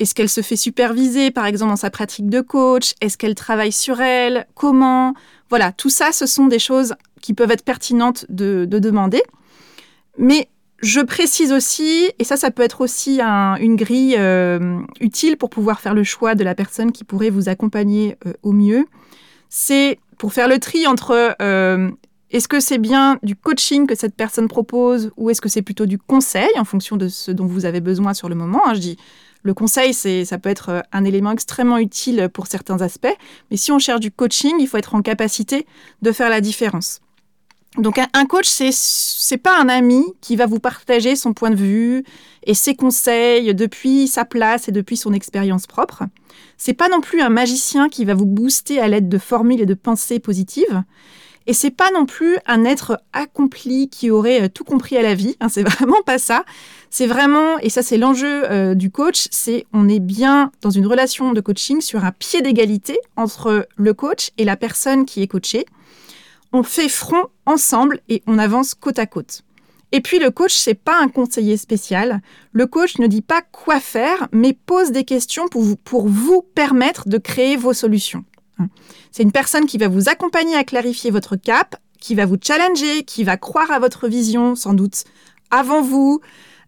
est-ce 0.00 0.14
qu'elle 0.14 0.30
se 0.30 0.40
fait 0.40 0.56
superviser, 0.56 1.30
par 1.30 1.44
exemple, 1.44 1.70
dans 1.70 1.76
sa 1.76 1.90
pratique 1.90 2.30
de 2.30 2.40
coach? 2.40 2.94
Est-ce 3.02 3.18
qu'elle 3.18 3.34
travaille 3.34 3.70
sur 3.70 4.00
elle? 4.00 4.46
Comment? 4.54 5.14
Voilà, 5.50 5.72
tout 5.72 5.90
ça, 5.90 6.10
ce 6.10 6.24
sont 6.24 6.46
des 6.46 6.58
choses 6.58 6.94
qui 7.20 7.34
peuvent 7.34 7.50
être 7.50 7.64
pertinentes 7.64 8.24
de, 8.30 8.64
demander. 8.64 9.22
Mais 10.16 10.48
je 10.80 11.00
précise 11.00 11.52
aussi, 11.52 12.10
et 12.18 12.24
ça, 12.24 12.38
ça 12.38 12.50
peut 12.50 12.62
être 12.62 12.80
aussi 12.80 13.20
une 13.20 13.76
grille 13.76 14.16
euh, 14.18 14.80
utile 15.00 15.36
pour 15.36 15.50
pouvoir 15.50 15.80
faire 15.80 15.92
le 15.92 16.02
choix 16.02 16.34
de 16.34 16.44
la 16.44 16.54
personne 16.54 16.92
qui 16.92 17.04
pourrait 17.04 17.30
vous 17.30 17.50
accompagner 17.50 18.16
euh, 18.26 18.32
au 18.42 18.52
mieux. 18.52 18.86
C'est 19.50 19.98
pour 20.16 20.32
faire 20.32 20.48
le 20.48 20.58
tri 20.58 20.86
entre 20.86 21.36
euh, 21.42 21.90
est-ce 22.30 22.48
que 22.48 22.60
c'est 22.60 22.78
bien 22.78 23.18
du 23.22 23.36
coaching 23.36 23.86
que 23.86 23.94
cette 23.94 24.14
personne 24.14 24.48
propose 24.48 25.10
ou 25.18 25.28
est-ce 25.28 25.42
que 25.42 25.50
c'est 25.50 25.62
plutôt 25.62 25.84
du 25.84 25.98
conseil 25.98 26.48
en 26.56 26.64
fonction 26.64 26.96
de 26.96 27.08
ce 27.08 27.32
dont 27.32 27.46
vous 27.46 27.66
avez 27.66 27.80
besoin 27.80 28.14
sur 28.14 28.30
le 28.30 28.34
moment. 28.34 28.62
Hein, 28.66 28.74
je 28.74 28.80
dis 28.80 28.96
le 29.42 29.54
conseil, 29.54 29.94
c'est, 29.94 30.24
ça 30.24 30.38
peut 30.38 30.50
être 30.50 30.68
euh, 30.68 30.80
un 30.92 31.04
élément 31.04 31.32
extrêmement 31.32 31.78
utile 31.78 32.28
pour 32.32 32.46
certains 32.46 32.82
aspects, 32.82 33.14
mais 33.50 33.56
si 33.56 33.72
on 33.72 33.78
cherche 33.78 34.00
du 34.00 34.10
coaching, 34.10 34.54
il 34.58 34.68
faut 34.68 34.76
être 34.76 34.94
en 34.94 35.02
capacité 35.02 35.66
de 36.02 36.12
faire 36.12 36.28
la 36.28 36.40
différence. 36.40 37.00
Donc 37.78 37.98
un, 37.98 38.26
coach, 38.26 38.48
c'est 38.48 38.72
c'est 38.72 39.36
pas 39.36 39.56
un 39.60 39.68
ami 39.68 40.04
qui 40.20 40.34
va 40.34 40.46
vous 40.46 40.58
partager 40.58 41.14
son 41.14 41.32
point 41.32 41.50
de 41.50 41.56
vue 41.56 42.04
et 42.44 42.54
ses 42.54 42.74
conseils 42.74 43.54
depuis 43.54 44.08
sa 44.08 44.24
place 44.24 44.68
et 44.68 44.72
depuis 44.72 44.96
son 44.96 45.12
expérience 45.12 45.68
propre. 45.68 46.02
C'est 46.56 46.74
pas 46.74 46.88
non 46.88 47.00
plus 47.00 47.20
un 47.20 47.28
magicien 47.28 47.88
qui 47.88 48.04
va 48.04 48.14
vous 48.14 48.26
booster 48.26 48.80
à 48.80 48.88
l'aide 48.88 49.08
de 49.08 49.18
formules 49.18 49.60
et 49.60 49.66
de 49.66 49.74
pensées 49.74 50.18
positives. 50.18 50.82
Et 51.50 51.52
c'est 51.52 51.72
pas 51.72 51.90
non 51.90 52.06
plus 52.06 52.38
un 52.46 52.64
être 52.64 53.00
accompli 53.12 53.88
qui 53.88 54.12
aurait 54.12 54.42
euh, 54.42 54.48
tout 54.48 54.62
compris 54.62 54.96
à 54.96 55.02
la 55.02 55.16
vie. 55.16 55.34
Hein, 55.40 55.48
c'est 55.48 55.64
vraiment 55.68 56.00
pas 56.06 56.18
ça. 56.18 56.44
C'est 56.90 57.08
vraiment, 57.08 57.58
et 57.58 57.70
ça 57.70 57.82
c'est 57.82 57.96
l'enjeu 57.96 58.48
euh, 58.48 58.76
du 58.76 58.92
coach, 58.92 59.26
c'est 59.32 59.66
on 59.72 59.88
est 59.88 59.98
bien 59.98 60.52
dans 60.62 60.70
une 60.70 60.86
relation 60.86 61.32
de 61.32 61.40
coaching 61.40 61.80
sur 61.80 62.04
un 62.04 62.12
pied 62.12 62.40
d'égalité 62.40 63.00
entre 63.16 63.66
le 63.74 63.94
coach 63.94 64.30
et 64.38 64.44
la 64.44 64.56
personne 64.56 65.04
qui 65.04 65.22
est 65.22 65.26
coachée. 65.26 65.66
On 66.52 66.62
fait 66.62 66.88
front 66.88 67.26
ensemble 67.46 67.98
et 68.08 68.22
on 68.28 68.38
avance 68.38 68.74
côte 68.74 69.00
à 69.00 69.06
côte. 69.06 69.42
Et 69.90 70.00
puis 70.00 70.20
le 70.20 70.30
coach, 70.30 70.54
c'est 70.54 70.74
pas 70.74 71.02
un 71.02 71.08
conseiller 71.08 71.56
spécial. 71.56 72.22
Le 72.52 72.68
coach 72.68 72.98
ne 72.98 73.08
dit 73.08 73.22
pas 73.22 73.42
quoi 73.42 73.80
faire, 73.80 74.28
mais 74.30 74.52
pose 74.52 74.92
des 74.92 75.02
questions 75.02 75.48
pour 75.48 75.62
vous, 75.62 75.74
pour 75.74 76.06
vous 76.06 76.42
permettre 76.42 77.08
de 77.08 77.18
créer 77.18 77.56
vos 77.56 77.72
solutions. 77.72 78.24
C'est 79.12 79.22
une 79.22 79.32
personne 79.32 79.66
qui 79.66 79.78
va 79.78 79.88
vous 79.88 80.08
accompagner 80.08 80.56
à 80.56 80.64
clarifier 80.64 81.10
votre 81.10 81.36
cap, 81.36 81.76
qui 82.00 82.14
va 82.14 82.26
vous 82.26 82.36
challenger, 82.40 83.04
qui 83.04 83.24
va 83.24 83.36
croire 83.36 83.70
à 83.70 83.78
votre 83.78 84.08
vision 84.08 84.54
sans 84.54 84.74
doute 84.74 85.04
avant 85.50 85.82
vous, 85.82 86.20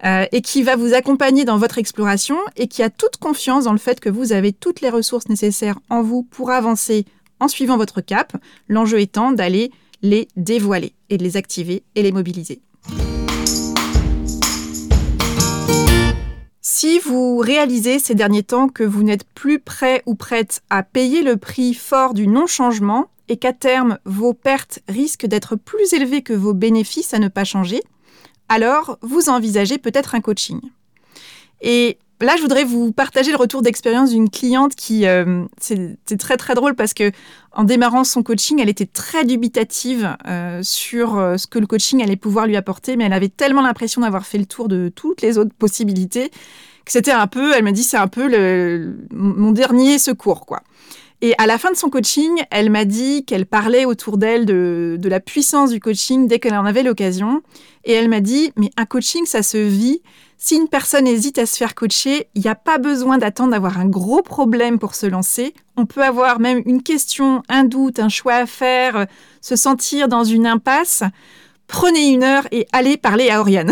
euh, 0.04 0.26
et 0.32 0.42
qui 0.42 0.64
va 0.64 0.74
vous 0.74 0.94
accompagner 0.94 1.44
dans 1.44 1.58
votre 1.58 1.78
exploration 1.78 2.36
et 2.56 2.66
qui 2.66 2.82
a 2.82 2.90
toute 2.90 3.18
confiance 3.18 3.64
dans 3.64 3.72
le 3.72 3.78
fait 3.78 4.00
que 4.00 4.08
vous 4.08 4.32
avez 4.32 4.52
toutes 4.52 4.80
les 4.80 4.90
ressources 4.90 5.28
nécessaires 5.28 5.78
en 5.90 6.02
vous 6.02 6.24
pour 6.24 6.50
avancer 6.50 7.06
en 7.38 7.46
suivant 7.46 7.76
votre 7.76 8.00
cap, 8.00 8.36
l'enjeu 8.68 8.98
étant 8.98 9.30
d'aller 9.30 9.70
les 10.02 10.26
dévoiler 10.36 10.94
et 11.08 11.18
de 11.18 11.22
les 11.22 11.36
activer 11.36 11.84
et 11.94 12.02
les 12.02 12.10
mobiliser. 12.10 12.60
Si 16.64 17.00
vous 17.00 17.38
réalisez 17.38 17.98
ces 17.98 18.14
derniers 18.14 18.44
temps 18.44 18.68
que 18.68 18.84
vous 18.84 19.02
n'êtes 19.02 19.24
plus 19.24 19.58
prêt 19.58 20.00
ou 20.06 20.14
prête 20.14 20.62
à 20.70 20.84
payer 20.84 21.22
le 21.22 21.36
prix 21.36 21.74
fort 21.74 22.14
du 22.14 22.28
non-changement 22.28 23.10
et 23.28 23.36
qu'à 23.36 23.52
terme 23.52 23.98
vos 24.04 24.32
pertes 24.32 24.78
risquent 24.88 25.26
d'être 25.26 25.56
plus 25.56 25.92
élevées 25.92 26.22
que 26.22 26.32
vos 26.32 26.54
bénéfices 26.54 27.14
à 27.14 27.18
ne 27.18 27.26
pas 27.26 27.42
changer, 27.42 27.82
alors 28.48 28.96
vous 29.02 29.28
envisagez 29.28 29.76
peut-être 29.78 30.14
un 30.14 30.20
coaching. 30.20 30.60
Et 31.62 31.98
là, 32.22 32.36
je 32.36 32.42
voudrais 32.42 32.64
vous 32.64 32.92
partager 32.92 33.30
le 33.30 33.36
retour 33.36 33.62
d'expérience 33.62 34.10
d'une 34.10 34.30
cliente 34.30 34.74
qui, 34.74 35.06
euh, 35.06 35.44
c'est 35.58 36.18
très 36.18 36.36
très 36.36 36.54
drôle 36.54 36.74
parce 36.74 36.94
que 36.94 37.10
en 37.52 37.64
démarrant 37.64 38.04
son 38.04 38.22
coaching, 38.22 38.60
elle 38.60 38.68
était 38.68 38.86
très 38.86 39.24
dubitative 39.24 40.16
euh, 40.26 40.60
sur 40.62 41.18
euh, 41.18 41.36
ce 41.36 41.46
que 41.46 41.58
le 41.58 41.66
coaching 41.66 42.02
allait 42.02 42.16
pouvoir 42.16 42.46
lui 42.46 42.56
apporter, 42.56 42.96
mais 42.96 43.04
elle 43.04 43.12
avait 43.12 43.28
tellement 43.28 43.62
l'impression 43.62 44.00
d'avoir 44.00 44.24
fait 44.26 44.38
le 44.38 44.46
tour 44.46 44.68
de 44.68 44.90
toutes 44.94 45.22
les 45.22 45.38
autres 45.38 45.54
possibilités 45.54 46.30
que 46.84 46.90
c'était 46.90 47.12
un 47.12 47.28
peu, 47.28 47.54
elle 47.54 47.62
me 47.62 47.70
dit, 47.70 47.84
c'est 47.84 47.96
un 47.96 48.08
peu 48.08 48.28
mon 49.12 49.52
dernier 49.52 49.98
secours, 49.98 50.46
quoi. 50.46 50.62
Et 51.20 51.34
à 51.38 51.46
la 51.46 51.56
fin 51.56 51.70
de 51.70 51.76
son 51.76 51.88
coaching, 51.88 52.42
elle 52.50 52.68
m'a 52.68 52.84
dit 52.84 53.24
qu'elle 53.24 53.46
parlait 53.46 53.84
autour 53.84 54.18
d'elle 54.18 54.44
de, 54.44 54.96
de, 54.98 55.08
la 55.08 55.20
puissance 55.20 55.70
du 55.70 55.78
coaching 55.78 56.26
dès 56.26 56.40
qu'elle 56.40 56.56
en 56.56 56.64
avait 56.64 56.82
l'occasion. 56.82 57.42
Et 57.84 57.92
elle 57.92 58.08
m'a 58.08 58.18
dit, 58.18 58.52
mais 58.56 58.70
un 58.76 58.86
coaching, 58.86 59.24
ça 59.24 59.44
se 59.44 59.56
vit. 59.56 60.02
Si 60.44 60.56
une 60.56 60.66
personne 60.66 61.06
hésite 61.06 61.38
à 61.38 61.46
se 61.46 61.56
faire 61.56 61.76
coacher, 61.76 62.26
il 62.34 62.42
n'y 62.42 62.48
a 62.48 62.56
pas 62.56 62.78
besoin 62.78 63.16
d'attendre 63.16 63.52
d'avoir 63.52 63.78
un 63.78 63.86
gros 63.86 64.22
problème 64.22 64.80
pour 64.80 64.96
se 64.96 65.06
lancer. 65.06 65.54
On 65.76 65.86
peut 65.86 66.02
avoir 66.02 66.40
même 66.40 66.62
une 66.66 66.82
question, 66.82 67.44
un 67.48 67.62
doute, 67.62 68.00
un 68.00 68.08
choix 68.08 68.34
à 68.34 68.46
faire, 68.46 69.06
se 69.40 69.54
sentir 69.54 70.08
dans 70.08 70.24
une 70.24 70.48
impasse. 70.48 71.04
Prenez 71.68 72.08
une 72.08 72.24
heure 72.24 72.48
et 72.50 72.66
allez 72.72 72.96
parler 72.96 73.30
à 73.30 73.38
Oriane. 73.38 73.70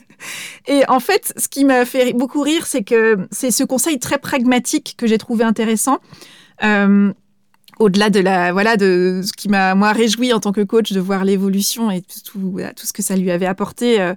et 0.66 0.82
en 0.88 0.98
fait, 0.98 1.32
ce 1.36 1.46
qui 1.46 1.64
m'a 1.64 1.84
fait 1.84 2.12
beaucoup 2.14 2.40
rire, 2.40 2.66
c'est 2.66 2.82
que 2.82 3.18
c'est 3.30 3.52
ce 3.52 3.62
conseil 3.62 4.00
très 4.00 4.18
pragmatique 4.18 4.96
que 4.98 5.06
j'ai 5.06 5.18
trouvé 5.18 5.44
intéressant. 5.44 6.00
Euh, 6.64 7.12
au-delà 7.78 8.10
de 8.10 8.18
la 8.18 8.52
voilà 8.52 8.76
de 8.76 9.20
ce 9.24 9.32
qui 9.32 9.48
m'a 9.48 9.76
moi 9.76 9.92
réjoui 9.92 10.32
en 10.32 10.40
tant 10.40 10.50
que 10.50 10.62
coach 10.62 10.90
de 10.90 10.98
voir 10.98 11.24
l'évolution 11.24 11.92
et 11.92 12.02
tout, 12.02 12.20
tout, 12.24 12.86
ce 12.86 12.92
que 12.92 13.02
ça 13.02 13.14
lui 13.14 13.30
avait 13.30 13.46
apporté 13.46 14.00
euh, 14.00 14.14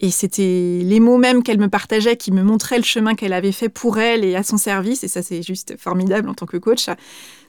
et 0.00 0.10
c'était 0.10 0.80
les 0.82 1.00
mots 1.00 1.18
même 1.18 1.42
qu'elle 1.42 1.58
me 1.58 1.68
partageait 1.68 2.16
qui 2.16 2.30
me 2.30 2.42
montraient 2.42 2.78
le 2.78 2.84
chemin 2.84 3.14
qu'elle 3.14 3.32
avait 3.32 3.52
fait 3.52 3.68
pour 3.68 3.98
elle 3.98 4.24
et 4.24 4.36
à 4.36 4.42
son 4.42 4.56
service 4.56 5.04
et 5.04 5.08
ça 5.08 5.22
c'est 5.22 5.42
juste 5.42 5.74
formidable 5.78 6.28
en 6.28 6.34
tant 6.34 6.46
que 6.46 6.56
coach 6.56 6.86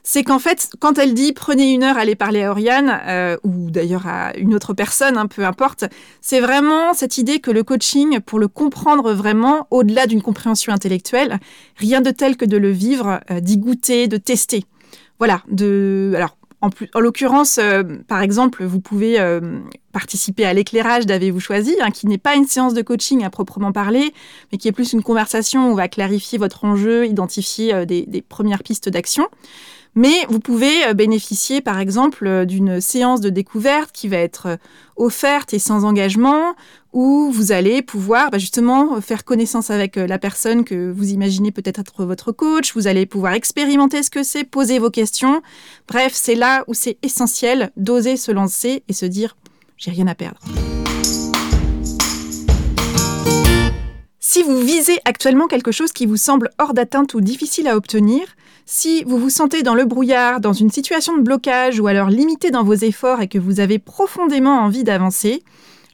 c'est 0.02 0.24
qu'en 0.24 0.38
fait 0.38 0.70
quand 0.80 0.98
elle 0.98 1.14
dit 1.14 1.32
prenez 1.32 1.72
une 1.72 1.82
heure 1.82 1.96
allez 1.96 2.16
parler 2.16 2.42
à 2.42 2.50
Oriane 2.50 3.00
euh, 3.06 3.36
ou 3.44 3.70
d'ailleurs 3.70 4.06
à 4.06 4.36
une 4.36 4.54
autre 4.54 4.74
personne 4.74 5.16
hein, 5.16 5.26
peu 5.26 5.44
importe 5.44 5.84
c'est 6.20 6.40
vraiment 6.40 6.92
cette 6.94 7.18
idée 7.18 7.40
que 7.40 7.50
le 7.50 7.62
coaching 7.62 8.20
pour 8.20 8.38
le 8.38 8.48
comprendre 8.48 9.12
vraiment 9.12 9.66
au-delà 9.70 10.06
d'une 10.06 10.22
compréhension 10.22 10.72
intellectuelle 10.72 11.38
rien 11.76 12.00
de 12.00 12.10
tel 12.10 12.36
que 12.36 12.44
de 12.44 12.56
le 12.56 12.70
vivre 12.70 13.20
d'y 13.40 13.58
goûter 13.58 14.08
de 14.08 14.16
tester. 14.16 14.64
Voilà, 15.18 15.42
de 15.50 16.12
alors 16.16 16.36
en, 16.62 17.00
l'occurrence, 17.00 17.58
euh, 17.58 17.82
par 18.06 18.20
exemple, 18.20 18.64
vous 18.64 18.80
pouvez 18.80 19.18
euh, 19.18 19.60
participer 19.92 20.44
à 20.44 20.52
l'éclairage 20.52 21.06
d'Avez-vous 21.06 21.40
choisi, 21.40 21.74
hein, 21.80 21.90
qui 21.90 22.06
n'est 22.06 22.18
pas 22.18 22.34
une 22.34 22.44
séance 22.44 22.74
de 22.74 22.82
coaching 22.82 23.24
à 23.24 23.30
proprement 23.30 23.72
parler, 23.72 24.12
mais 24.52 24.58
qui 24.58 24.68
est 24.68 24.72
plus 24.72 24.92
une 24.92 25.02
conversation 25.02 25.68
où 25.68 25.72
on 25.72 25.74
va 25.74 25.88
clarifier 25.88 26.38
votre 26.38 26.64
enjeu, 26.66 27.06
identifier 27.06 27.72
euh, 27.72 27.84
des, 27.86 28.24
premières 28.28 28.62
pistes 28.62 28.90
d'action. 28.90 29.26
Mais 29.94 30.24
vous 30.28 30.38
pouvez 30.38 30.86
euh, 30.86 30.94
bénéficier, 30.94 31.60
par 31.60 31.80
exemple, 31.80 32.26
euh, 32.26 32.44
d'une 32.44 32.80
séance 32.80 33.20
de 33.20 33.28
découverte 33.28 33.90
qui 33.92 34.08
va 34.08 34.18
être 34.18 34.46
euh, 34.46 34.56
offerte 34.96 35.52
et 35.52 35.58
sans 35.58 35.84
engagement, 35.84 36.54
où 36.92 37.30
vous 37.32 37.50
allez 37.52 37.82
pouvoir 37.82 38.30
bah, 38.30 38.38
justement 38.38 39.00
faire 39.00 39.24
connaissance 39.24 39.70
avec 39.70 39.96
la 39.96 40.18
personne 40.18 40.64
que 40.64 40.90
vous 40.90 41.10
imaginez 41.10 41.52
peut-être 41.52 41.80
être 41.80 42.04
votre 42.04 42.32
coach. 42.32 42.74
Vous 42.74 42.86
allez 42.86 43.06
pouvoir 43.06 43.32
expérimenter 43.32 44.02
ce 44.02 44.10
que 44.10 44.22
c'est, 44.22 44.44
poser 44.44 44.78
vos 44.78 44.90
questions. 44.90 45.40
Bref, 45.88 46.12
c'est 46.14 46.34
là 46.34 46.64
où 46.66 46.74
c'est 46.74 46.98
essentiel 47.02 47.70
d'oser 47.76 48.16
se 48.16 48.32
lancer 48.32 48.82
et 48.88 48.92
se 48.92 49.06
dire 49.06 49.36
j'ai 49.76 49.92
rien 49.92 50.08
à 50.08 50.14
perdre. 50.14 50.40
Si 54.18 54.42
vous 54.42 54.60
visez 54.60 54.98
actuellement 55.04 55.46
quelque 55.46 55.72
chose 55.72 55.92
qui 55.92 56.06
vous 56.06 56.16
semble 56.16 56.50
hors 56.58 56.74
d'atteinte 56.74 57.14
ou 57.14 57.20
difficile 57.20 57.66
à 57.68 57.76
obtenir, 57.76 58.26
si 58.72 59.02
vous 59.02 59.18
vous 59.18 59.30
sentez 59.30 59.64
dans 59.64 59.74
le 59.74 59.84
brouillard, 59.84 60.40
dans 60.40 60.52
une 60.52 60.70
situation 60.70 61.16
de 61.16 61.22
blocage 61.22 61.80
ou 61.80 61.88
alors 61.88 62.08
limité 62.08 62.52
dans 62.52 62.62
vos 62.62 62.74
efforts 62.74 63.20
et 63.20 63.26
que 63.26 63.36
vous 63.36 63.58
avez 63.58 63.80
profondément 63.80 64.60
envie 64.60 64.84
d'avancer, 64.84 65.42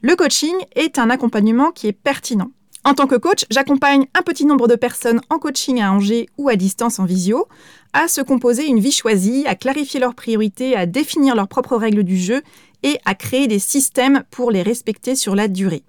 le 0.03 0.15
coaching 0.15 0.53
est 0.75 0.99
un 0.99 1.09
accompagnement 1.09 1.71
qui 1.71 1.87
est 1.87 1.91
pertinent. 1.91 2.51
En 2.83 2.93
tant 2.93 3.07
que 3.07 3.15
coach, 3.15 3.45
j'accompagne 3.49 4.05
un 4.13 4.21
petit 4.21 4.45
nombre 4.45 4.67
de 4.67 4.75
personnes 4.75 5.21
en 5.31 5.39
coaching 5.39 5.81
à 5.81 5.91
Angers 5.91 6.27
ou 6.37 6.49
à 6.49 6.55
distance 6.55 6.99
en 6.99 7.05
visio 7.05 7.47
à 7.93 8.07
se 8.07 8.21
composer 8.21 8.67
une 8.67 8.79
vie 8.79 8.91
choisie, 8.91 9.43
à 9.47 9.55
clarifier 9.55 9.99
leurs 9.99 10.13
priorités, 10.13 10.75
à 10.75 10.85
définir 10.85 11.33
leurs 11.35 11.47
propres 11.47 11.77
règles 11.77 12.03
du 12.03 12.15
jeu 12.15 12.43
et 12.83 12.99
à 13.05 13.15
créer 13.15 13.47
des 13.47 13.57
systèmes 13.57 14.23
pour 14.29 14.51
les 14.51 14.61
respecter 14.61 15.15
sur 15.15 15.33
la 15.33 15.47
durée. 15.47 15.83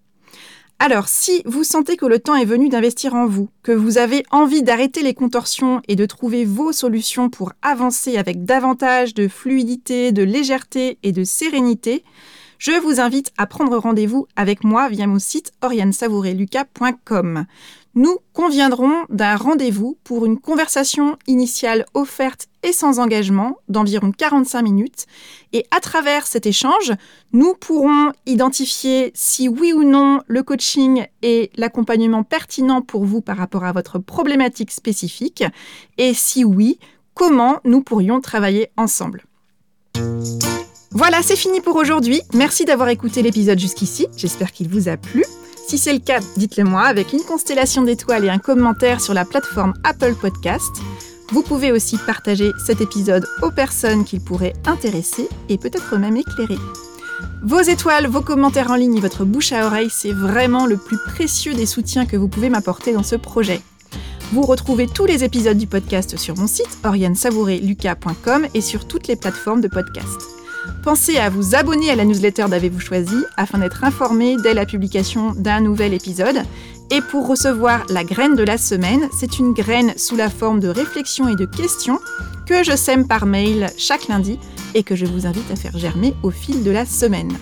Alors, 0.81 1.09
si 1.09 1.43
vous 1.45 1.64
sentez 1.64 1.97
que 1.97 2.07
le 2.07 2.21
temps 2.21 2.37
est 2.37 2.45
venu 2.45 2.69
d'investir 2.69 3.14
en 3.14 3.27
vous, 3.27 3.49
que 3.64 3.73
vous 3.73 3.99
avez 3.99 4.23
envie 4.31 4.62
d'arrêter 4.62 5.03
les 5.03 5.12
contorsions 5.12 5.83
et 5.88 5.97
de 5.97 6.07
trouver 6.07 6.45
vos 6.45 6.73
solutions 6.73 7.31
pour 7.31 7.53
avancer 7.62 8.17
avec 8.17 8.45
davantage 8.45 9.12
de 9.12 9.27
fluidité, 9.27 10.12
de 10.12 10.23
légèreté 10.23 10.99
et 11.03 11.11
de 11.11 11.25
sérénité, 11.25 12.05
je 12.59 12.73
vous 12.73 13.01
invite 13.01 13.33
à 13.38 13.47
prendre 13.47 13.77
rendez-vous 13.77 14.27
avec 14.37 14.62
moi 14.62 14.88
via 14.88 15.07
mon 15.07 15.19
site 15.19 15.53
oriansavoureluca.com 15.62 17.47
nous 17.99 18.19
conviendrons 18.33 19.07
d'un 19.09 19.35
rendez-vous 19.35 19.99
pour 20.05 20.25
une 20.25 20.38
conversation 20.38 21.17
initiale 21.27 21.85
offerte 21.95 22.47
et 22.62 22.73
sans 22.73 22.99
engagement 22.99 23.59
d'environ 23.68 24.12
45 24.12 24.62
minutes. 24.62 25.07
Et 25.53 25.64
à 25.71 25.81
travers 25.81 26.27
cet 26.27 26.47
échange, 26.47 26.92
nous 27.33 27.55
pourrons 27.55 28.12
identifier 28.27 29.12
si 29.14 29.49
oui 29.49 29.73
ou 29.73 29.85
non 29.85 30.21
le 30.27 30.42
coaching 30.42 31.07
est 31.23 31.51
l'accompagnement 31.59 32.25
pertinent 32.25 32.83
pour 32.83 33.05
vous 33.05 33.21
par 33.21 33.37
rapport 33.37 33.64
à 33.64 33.73
votre 33.73 33.99
problématique 33.99 34.71
spécifique. 34.71 35.44
Et 35.97 36.14
si 36.14 36.44
oui, 36.44 36.79
comment 37.14 37.61
nous 37.64 37.83
pourrions 37.83 38.21
travailler 38.21 38.71
ensemble. 38.77 39.25
Voilà, 40.92 41.23
c'est 41.23 41.37
fini 41.37 41.61
pour 41.61 41.77
aujourd'hui. 41.77 42.23
Merci 42.33 42.64
d'avoir 42.64 42.88
écouté 42.88 43.23
l'épisode 43.23 43.59
jusqu'ici. 43.59 44.07
J'espère 44.16 44.53
qu'il 44.53 44.68
vous 44.68 44.88
a 44.88 44.97
plu. 44.97 45.25
Si 45.68 45.77
c'est 45.77 45.92
le 45.92 45.99
cas, 45.99 46.21
dites-le 46.38 46.64
moi 46.64 46.85
avec 46.85 47.12
une 47.12 47.21
constellation 47.21 47.83
d'étoiles 47.83 48.25
et 48.25 48.31
un 48.31 48.38
commentaire 48.38 49.03
sur 49.03 49.12
la 49.12 49.27
plateforme 49.27 49.75
Apple 49.85 50.14
Podcast. 50.14 50.71
Vous 51.31 51.43
pouvez 51.43 51.73
aussi 51.73 51.99
partager 51.99 52.53
cet 52.64 52.81
épisode 52.81 53.27
aux 53.43 53.51
personnes 53.51 54.05
qu'il 54.05 54.21
pourrait 54.21 54.55
intéresser 54.64 55.29
et 55.49 55.59
peut-être 55.59 55.97
même 55.99 56.17
éclairer. 56.17 56.59
Vos 57.43 57.61
étoiles, 57.61 58.07
vos 58.07 58.23
commentaires 58.23 58.71
en 58.71 58.77
ligne 58.77 58.97
et 58.97 59.01
votre 59.01 59.25
bouche 59.25 59.53
à 59.53 59.67
oreille, 59.67 59.91
c'est 59.91 60.12
vraiment 60.12 60.67
le 60.67 60.77
plus 60.77 60.97
précieux 60.97 61.55
des 61.55 61.67
soutiens 61.67 62.07
que 62.07 62.17
vous 62.17 62.29
pouvez 62.29 62.49
m'apporter 62.49 62.93
dans 62.93 63.03
ce 63.03 63.17
projet. 63.17 63.61
Vous 64.33 64.43
retrouvez 64.43 64.87
tous 64.87 65.07
les 65.07 65.25
épisodes 65.25 65.57
du 65.57 65.67
podcast 65.67 66.17
sur 66.17 66.37
mon 66.37 66.47
site 66.47 66.79
oriane-savourer-lucas.com 66.85 68.47
et 68.55 68.61
sur 68.61 68.87
toutes 68.87 69.09
les 69.09 69.17
plateformes 69.17 69.61
de 69.61 69.69
podcast. 69.69 70.38
Pensez 70.83 71.16
à 71.18 71.31
vous 71.31 71.54
abonner 71.54 71.90
à 71.90 71.96
la 71.96 72.04
newsletter 72.04 72.46
d'Avez-vous 72.48 72.81
choisi 72.81 73.16
afin 73.37 73.59
d'être 73.59 73.85
informé 73.85 74.37
dès 74.42 74.54
la 74.54 74.66
publication 74.66 75.33
d'un 75.33 75.61
nouvel 75.61 75.94
épisode. 75.94 76.42
Et 76.90 77.00
pour 77.00 77.26
recevoir 77.26 77.85
la 77.90 78.04
graine 78.04 78.35
de 78.35 78.42
la 78.42 78.57
semaine, 78.57 79.09
c'est 79.18 79.38
une 79.38 79.52
graine 79.52 79.92
sous 79.96 80.16
la 80.16 80.31
forme 80.31 80.61
de 80.61 80.68
réflexions 80.68 81.28
et 81.28 81.37
de 81.37 81.44
questions 81.44 81.98
que 82.46 82.64
je 82.64 82.76
sème 82.76 83.07
par 83.07 83.26
mail 83.26 83.66
chaque 83.76 84.09
lundi 84.09 84.38
et 84.74 84.83
que 84.83 84.96
je 84.96 85.04
vous 85.04 85.26
invite 85.26 85.50
à 85.50 85.57
faire 85.57 85.76
germer 85.76 86.14
au 86.22 86.31
fil 86.31 86.64
de 86.64 86.70
la 86.70 86.87
semaine. 86.87 87.37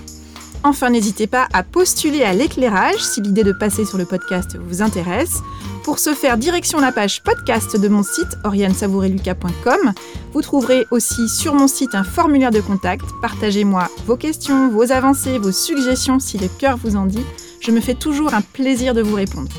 Enfin, 0.66 0.90
n'hésitez 0.90 1.28
pas 1.28 1.46
à 1.52 1.62
postuler 1.62 2.24
à 2.24 2.32
l'éclairage 2.32 2.98
si 2.98 3.20
l'idée 3.20 3.44
de 3.44 3.52
passer 3.52 3.84
sur 3.84 3.98
le 3.98 4.04
podcast 4.04 4.58
vous 4.60 4.82
intéresse. 4.82 5.40
Pour 5.84 6.00
ce 6.00 6.12
faire, 6.12 6.36
direction 6.36 6.80
la 6.80 6.90
page 6.90 7.22
podcast 7.22 7.80
de 7.80 7.86
mon 7.86 8.02
site 8.02 8.36
oriansavoureluca.com. 8.42 9.92
Vous 10.32 10.42
trouverez 10.42 10.84
aussi 10.90 11.28
sur 11.28 11.54
mon 11.54 11.68
site 11.68 11.94
un 11.94 12.02
formulaire 12.02 12.50
de 12.50 12.60
contact. 12.60 13.04
Partagez-moi 13.22 13.88
vos 14.06 14.16
questions, 14.16 14.68
vos 14.68 14.90
avancées, 14.90 15.38
vos 15.38 15.52
suggestions 15.52 16.18
si 16.18 16.36
le 16.36 16.48
cœur 16.48 16.78
vous 16.78 16.96
en 16.96 17.06
dit. 17.06 17.24
Je 17.60 17.70
me 17.70 17.80
fais 17.80 17.94
toujours 17.94 18.34
un 18.34 18.40
plaisir 18.42 18.92
de 18.92 19.02
vous 19.02 19.14
répondre. 19.14 19.52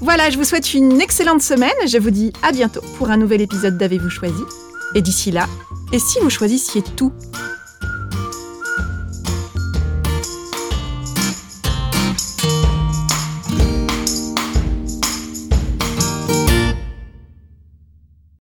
Voilà, 0.00 0.30
je 0.30 0.38
vous 0.38 0.44
souhaite 0.44 0.72
une 0.72 1.02
excellente 1.02 1.42
semaine. 1.42 1.70
Je 1.86 1.98
vous 1.98 2.10
dis 2.10 2.32
à 2.42 2.50
bientôt 2.50 2.80
pour 2.96 3.10
un 3.10 3.18
nouvel 3.18 3.42
épisode 3.42 3.76
d'Avez-vous 3.76 4.08
choisi? 4.08 4.42
Et 4.94 5.02
d'ici 5.02 5.30
là, 5.32 5.46
et 5.92 5.98
si 5.98 6.18
vous 6.20 6.30
choisissiez 6.30 6.80
tout? 6.96 7.12